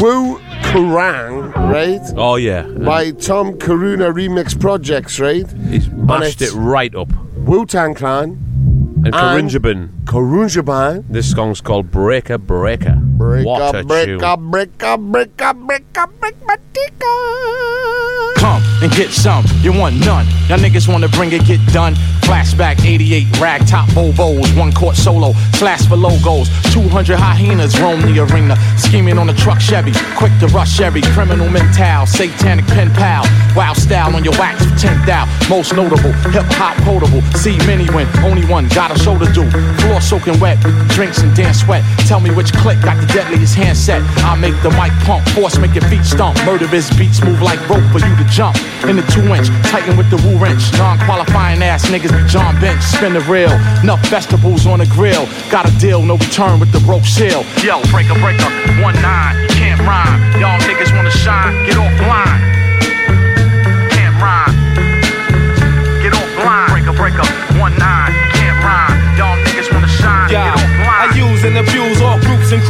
[0.00, 2.00] Wu Kerrang, right?
[2.16, 5.44] Oh yeah, By Tom Caruana Remix Projects, right?
[5.68, 7.12] He's mashed it it's right up.
[7.38, 8.38] Wu Tang Clan.
[9.04, 9.99] And Khruangbin.
[10.10, 11.04] Khruangbin.
[11.08, 12.98] This song's called Breaker Breaker.
[13.00, 14.24] Break what a up, break tune.
[14.24, 15.56] up, break up, break up,
[16.18, 16.92] break my dick.
[18.36, 20.26] Come and get some, you want none.
[20.48, 21.94] Y'all niggas wanna bring it, get done.
[22.22, 26.48] Flashback 88, rag top Bobos, one court solo, slash for logos.
[26.72, 29.92] 200 hyenas roam the arena, scheming on a truck Chevy.
[30.16, 33.24] Quick to rush every criminal mental, satanic pen pal.
[33.54, 35.28] Wild style on your wax for 10th out.
[35.50, 37.20] Most notable, hip hop quotable.
[37.36, 39.48] See many win, only one got a show to do.
[39.82, 40.58] Floor soaking wet,
[40.88, 41.84] drinks and dance sweat.
[42.06, 44.02] Tell me which click got the deadliest handset.
[44.24, 46.36] I make the mic pump, force make your feet stomp.
[46.44, 48.56] Murderous beats move like rope for you to jump.
[48.88, 50.72] In the two inch, tighten with the woo wrench.
[50.78, 53.52] Non qualifying ass niggas be John Bench, spin the reel.
[53.82, 55.26] Enough vegetables on the grill.
[55.50, 57.44] Got a deal, no return with the rope seal.
[57.62, 58.50] Yo, breaker, breaker,
[58.80, 60.20] one nine, you can't rhyme.
[60.40, 62.40] Y'all niggas wanna shine, get offline.
[63.90, 64.54] Can't rhyme.
[66.02, 66.68] Get offline.
[66.68, 67.49] Breaker, breaker,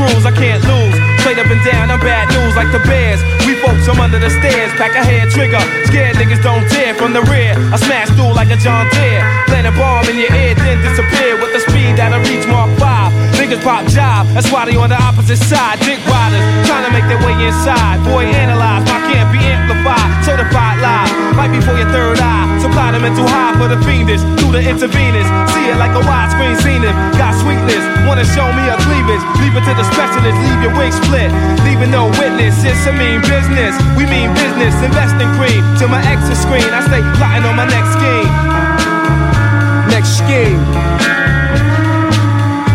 [0.01, 0.25] crews.
[0.25, 0.97] I can't lose.
[1.21, 3.21] Straight up and down, I'm bad news like the Bears.
[3.45, 4.73] We folks, I'm under the stairs.
[4.81, 5.61] Pack a head trigger.
[5.85, 7.53] Scared niggas don't dare from the rear.
[7.69, 9.25] I smash through like a John Deere.
[9.49, 13.20] Plant a bomb in your ear, then disappear with the speed that'll reach Mach 5.
[13.51, 14.31] Niggas pop job.
[14.31, 15.83] That's why they on the opposite side.
[15.83, 16.39] Dick riders
[16.71, 17.99] trying to make their way inside.
[18.07, 18.87] Boy, analyze.
[18.87, 20.07] My can't be amplified.
[20.23, 21.11] Certified live.
[21.35, 22.47] Might be for your third eye.
[22.63, 24.23] Supply the mental high for the fiendish.
[24.39, 25.27] Through the intravenous.
[25.51, 26.87] See it like a widescreen scene.
[27.19, 27.83] Got sweetness.
[28.07, 29.25] Wanna show me a cleavage.
[29.43, 30.39] Leave it to the specialist.
[30.47, 31.35] Leave your wig split.
[31.67, 32.55] Leaving no witness.
[32.63, 33.75] It's a mean business.
[33.99, 34.79] We mean business.
[34.79, 35.59] Invest in cream.
[35.83, 36.71] To my exit screen.
[36.71, 38.31] I stay plotting on my next scheme.
[39.91, 40.63] Next scheme.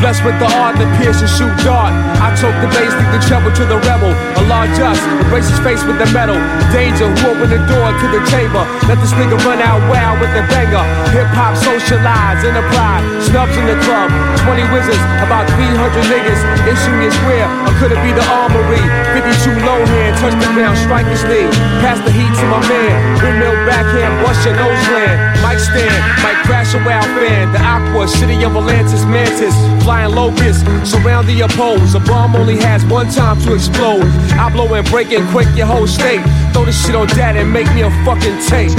[0.05, 1.89] Blessed with the art to pierce and shoot dart.
[2.21, 4.13] I choke the bass, lead the treble to the rebel.
[4.37, 6.37] A large us, embrace his face with the metal.
[6.69, 8.61] Danger, who opened the door to the chamber?
[8.85, 10.85] Let this nigga run out wild with the banger.
[11.09, 14.13] Hip hop socialize, enterprise, snubs in the club.
[14.45, 15.73] 20 wizards, about 300
[16.05, 16.37] niggas.
[16.69, 18.85] Issue is square, or could it be the armory?
[19.17, 21.49] 52 low hand, touch the ground, strike his knee.
[21.81, 22.93] Pass the heat to my man.
[23.25, 25.17] Windmill backhand, bust your nose land.
[25.41, 27.49] Mic stand, might crash a wild fan.
[27.57, 29.57] The aqua, city of Atlantis, mantis.
[29.95, 31.95] Flying locusts, surround the oppose.
[31.95, 34.03] A bomb only has one time to explode.
[34.35, 36.21] I blow and break and quake your whole state.
[36.51, 38.75] Throw this shit on dad and make me a fucking tape.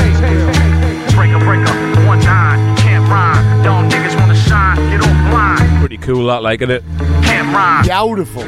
[1.17, 1.73] Breaker, breaker,
[2.07, 3.65] one nine, you can't rhyme.
[3.65, 5.81] Y'all niggas wanna shine, get offline.
[5.81, 6.85] Pretty cool, that, liking it.
[7.23, 7.85] Can't rhyme.
[7.85, 8.43] Beautiful.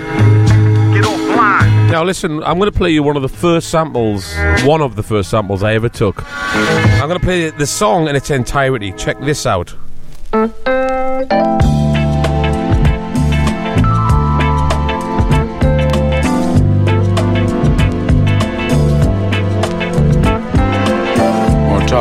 [0.92, 1.90] Get off offline.
[1.90, 4.34] Now listen, I'm going to play you one of the first samples,
[4.64, 6.22] one of the first samples I ever took.
[6.54, 8.92] I'm going to play the song in its entirety.
[8.92, 9.74] Check this out.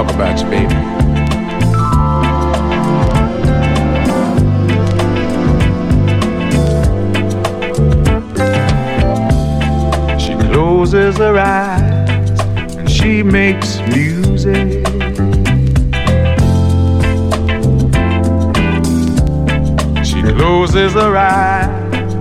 [0.07, 0.73] Talk about you, baby?
[10.19, 12.39] She closes her eyes
[12.75, 14.85] and she makes music.
[20.05, 22.13] She closes her eyes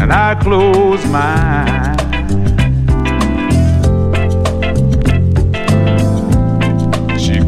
[0.00, 1.93] and I close mine.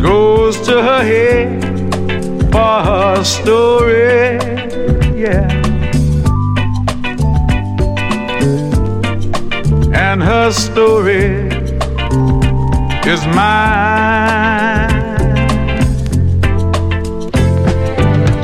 [0.07, 1.63] Goes to her head
[2.53, 4.39] for her story,
[5.25, 5.49] yeah.
[10.07, 11.27] And her story
[13.13, 14.95] is mine.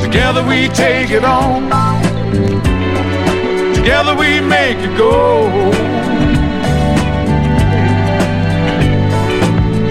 [0.01, 1.61] Together we take it on.
[3.73, 5.13] Together we make it go.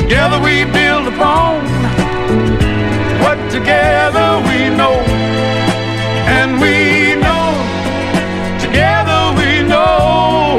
[0.01, 0.65] Together we
[1.23, 1.63] build
[3.23, 4.97] what together we know.
[6.37, 6.75] And we
[7.25, 7.47] know,
[8.65, 10.59] together we know,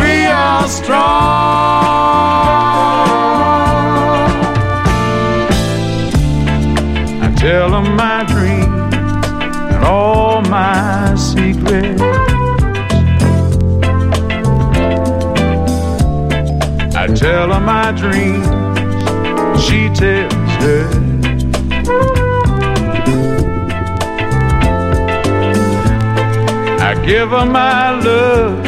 [0.00, 2.69] we are strong.
[17.60, 18.46] My dreams,
[19.62, 20.32] she tells
[20.62, 20.88] her.
[26.80, 28.64] I give her my love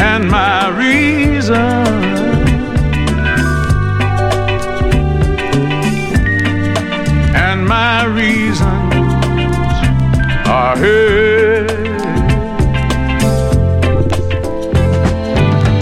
[0.00, 1.56] and my reason.
[7.34, 8.94] And my reasons
[10.46, 11.66] are her.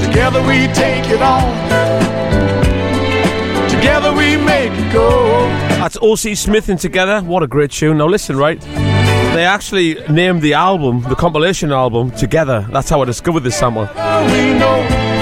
[0.04, 1.59] Together we take it on.
[4.10, 5.48] Together we make it go.
[5.78, 6.34] That's O.C.
[6.34, 7.20] Smith and Together.
[7.20, 7.98] What a great tune.
[7.98, 8.60] Now listen, right?
[8.60, 12.66] They actually named the album, the compilation album, Together.
[12.70, 13.86] That's how I discovered this sample.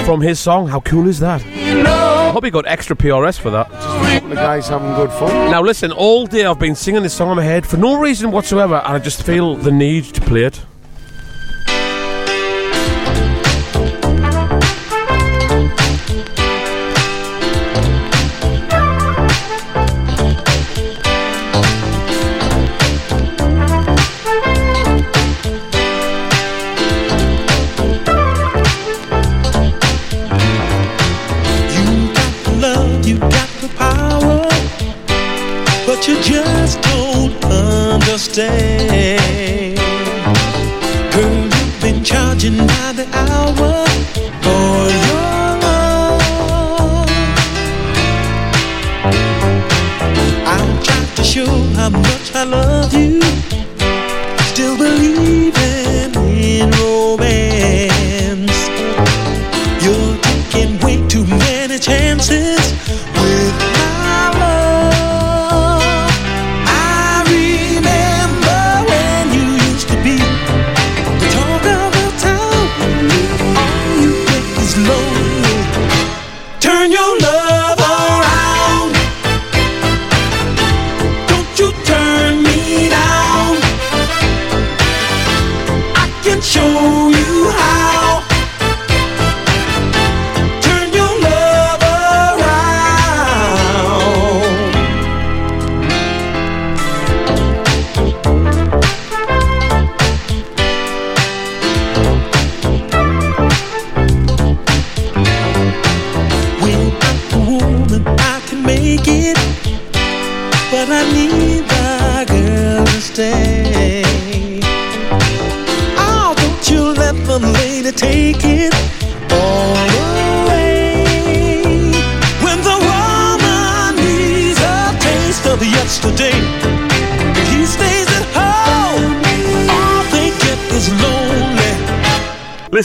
[0.05, 0.67] From his song.
[0.67, 1.43] How cool is that?
[1.45, 3.69] I hope he got extra PRS for that.
[4.27, 5.51] The guys having good fun.
[5.51, 8.31] Now listen, all day I've been singing this song in my head for no reason
[8.31, 10.61] whatsoever, and I just feel the need to play it.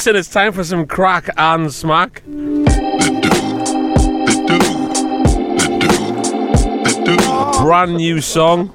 [0.05, 2.23] Listen, it's time for some crack and smack.
[7.63, 8.71] Brand new song.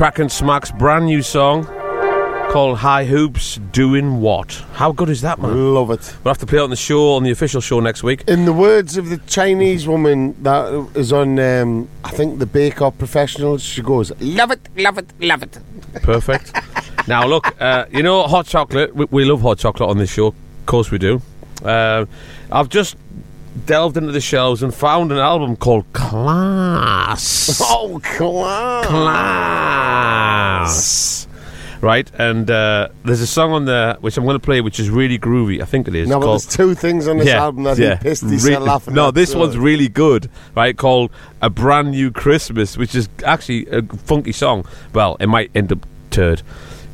[0.00, 1.66] Kraken Smack's brand new song
[2.48, 4.54] called High Hoops Doing What.
[4.72, 5.74] How good is that, man?
[5.74, 6.16] Love it.
[6.24, 8.24] We'll have to play it on the show, on the official show next week.
[8.26, 12.80] In the words of the Chinese woman that is on, um, I think, the Bake
[12.80, 15.58] Off Professionals, she goes, Love it, love it, love it.
[16.02, 16.54] Perfect.
[17.06, 18.96] now, look, uh, you know, hot chocolate.
[18.96, 20.28] We, we love hot chocolate on this show.
[20.28, 21.20] Of course, we do.
[21.62, 22.06] Uh,
[22.50, 22.96] I've just
[23.66, 27.60] delved into the shelves and found an album called Class.
[27.72, 28.86] Oh, class.
[28.86, 31.26] Class.
[31.80, 34.90] Right, and uh, there's a song on there which I'm going to play, which is
[34.90, 35.62] really groovy.
[35.62, 36.08] I think it is.
[36.10, 39.08] No, but there's two things on this album that he pissed himself Re- laughing No,
[39.08, 40.76] at, this so- one's really good, right?
[40.76, 41.10] Called
[41.40, 44.66] A Brand New Christmas, which is actually a funky song.
[44.92, 46.42] Well, it might end up turd.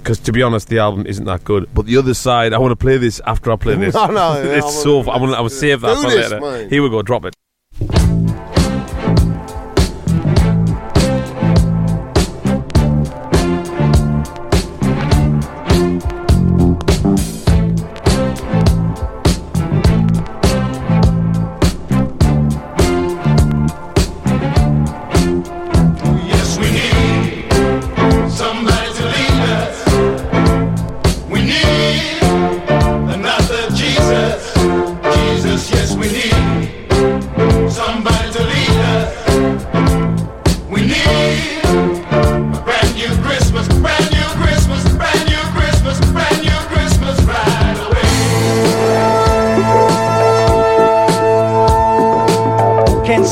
[0.07, 1.69] Because to be honest, the album isn't that good.
[1.75, 3.93] But the other side, I want to play this after I play this.
[3.93, 5.01] No, no, it's so.
[5.01, 5.35] I want.
[5.35, 6.69] I will save that for this, later.
[6.69, 7.03] Here we go.
[7.03, 7.35] Drop it.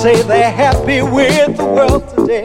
[0.05, 2.45] Say they're happy with the world today?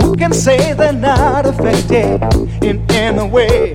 [0.00, 2.22] Who can say they're not affected
[2.62, 3.74] in any way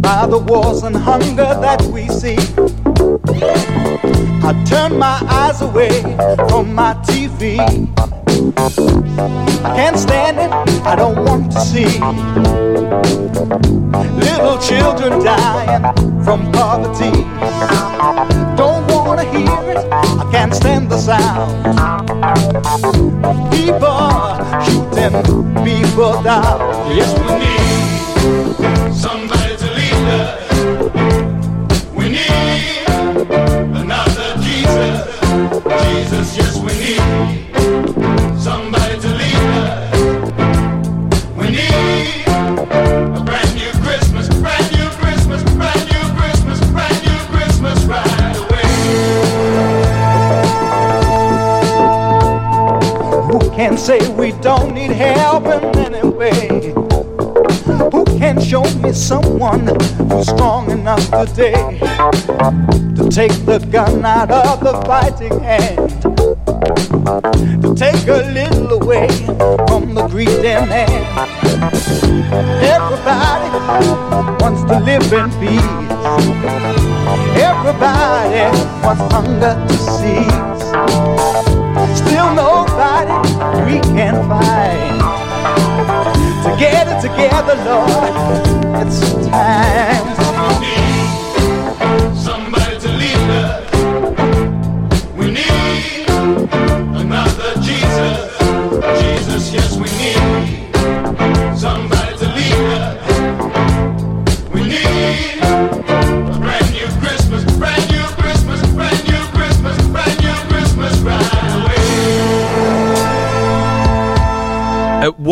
[0.00, 2.36] by the wars and hunger that we see?
[4.48, 6.00] I turn my eyes away
[6.48, 7.58] from my TV.
[9.64, 10.52] I can't stand it,
[10.86, 11.98] I don't want to see
[14.28, 15.82] little children dying
[16.22, 18.31] from poverty.
[19.32, 21.52] Hear I can't stand the sound
[23.50, 24.12] people
[24.64, 25.14] shooting
[25.64, 26.58] people down.
[26.96, 30.41] Yes, we need somebody to lead us.
[53.62, 56.48] Can say we don't need help in any way?
[57.92, 59.68] Who can show me someone
[60.08, 61.54] who's strong enough today
[62.96, 65.78] to take the gun out of the fighting hand?
[67.62, 69.06] To take a little away
[69.68, 71.02] from the greedy man.
[72.74, 73.48] Everybody
[74.42, 75.72] wants to live in peace.
[77.48, 78.42] Everybody
[78.82, 81.51] wants hunger to cease.
[81.94, 83.12] Still nobody
[83.66, 85.02] we can find
[86.42, 88.86] Together, together, Lord.
[88.86, 90.21] It's time.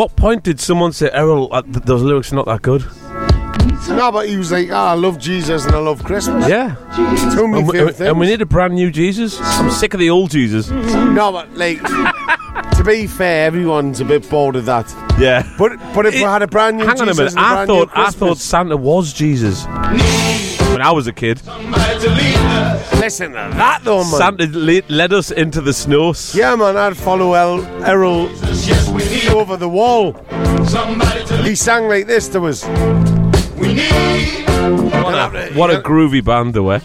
[0.01, 2.83] What point did someone say, Errol, uh, th- those lyrics are not that good?
[3.89, 6.49] No, but he was like, ah, I love Jesus and I love Christmas.
[6.49, 6.75] Yeah.
[7.35, 8.39] Two of my And we, favourite and we things.
[8.39, 9.39] need a brand new Jesus.
[9.41, 10.71] I'm sick of the old Jesus.
[10.71, 11.79] No, but like,
[12.77, 14.89] To be fair, everyone's a bit bored of that.
[15.19, 15.43] Yeah.
[15.59, 17.37] But but if we had a brand new Hang on a Jesus minute.
[17.37, 19.67] and a I brand new thought I Christmas- thought Santa was Jesus
[20.81, 21.43] when I was a kid.
[22.99, 24.19] Listen to that though, man.
[24.19, 26.35] Santa le- led us into the snows.
[26.35, 28.31] Yeah, man, I'd follow El Errol
[29.37, 30.15] over the wall.
[31.45, 32.29] He sang like this.
[32.29, 32.75] There was What
[35.35, 36.79] a, what a groovy band they were.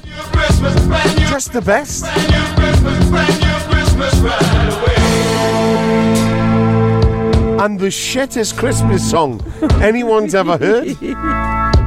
[1.32, 2.04] just the best.
[7.58, 9.42] And the shittest Christmas song
[9.82, 10.88] anyone's ever heard,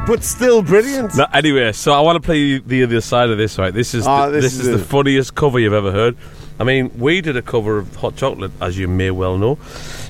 [0.09, 1.15] but still brilliant.
[1.15, 3.59] No, anyway, so I want to play the other side of this.
[3.59, 6.17] Right, this is Ah, the, this this, is is, the funniest cover you've ever heard.
[6.59, 9.59] I mean, we did a cover of Hot Chocolate, as you may well know.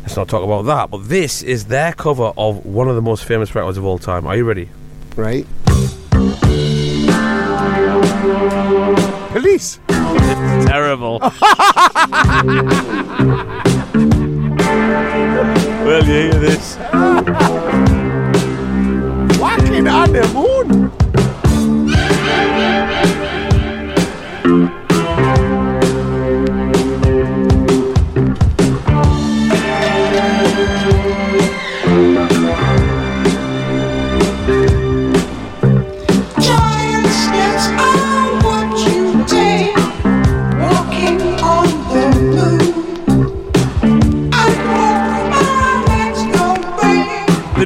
[0.03, 0.91] Let's not talk about that.
[0.91, 4.27] But this is their cover of one of the most famous records of all time.
[4.27, 4.71] Are you ready?
[5.17, 5.47] Right.
[9.33, 9.81] Police.
[9.89, 11.19] It's Terrible.
[15.85, 16.79] well, you hear this?
[19.79, 20.78] Walking on the moon.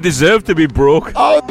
[0.03, 1.15] Deserve to be broke.
[1.15, 1.47] Walking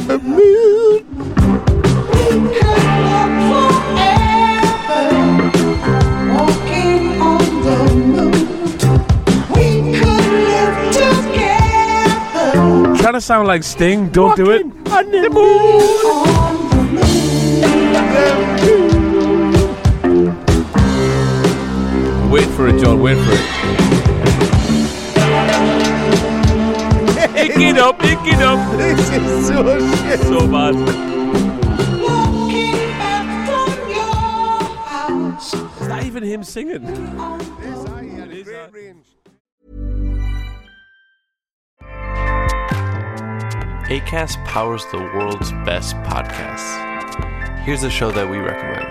[9.95, 11.61] could live together.
[12.98, 14.10] Trying to sound like Sting.
[14.10, 14.64] Don't do it.
[14.91, 15.82] On the moon.
[22.30, 23.02] Wait for it, John.
[23.02, 23.51] Wait for it.
[27.61, 28.59] It up, ick it up.
[28.77, 30.19] This is so shit.
[30.21, 30.75] So bad.
[32.01, 35.53] Walking back from your house.
[35.53, 36.85] Is that even him singing?
[36.88, 37.38] Uh,
[43.91, 46.79] ACAST powers the world's best podcasts.
[47.65, 48.90] Here's a show that we recommend.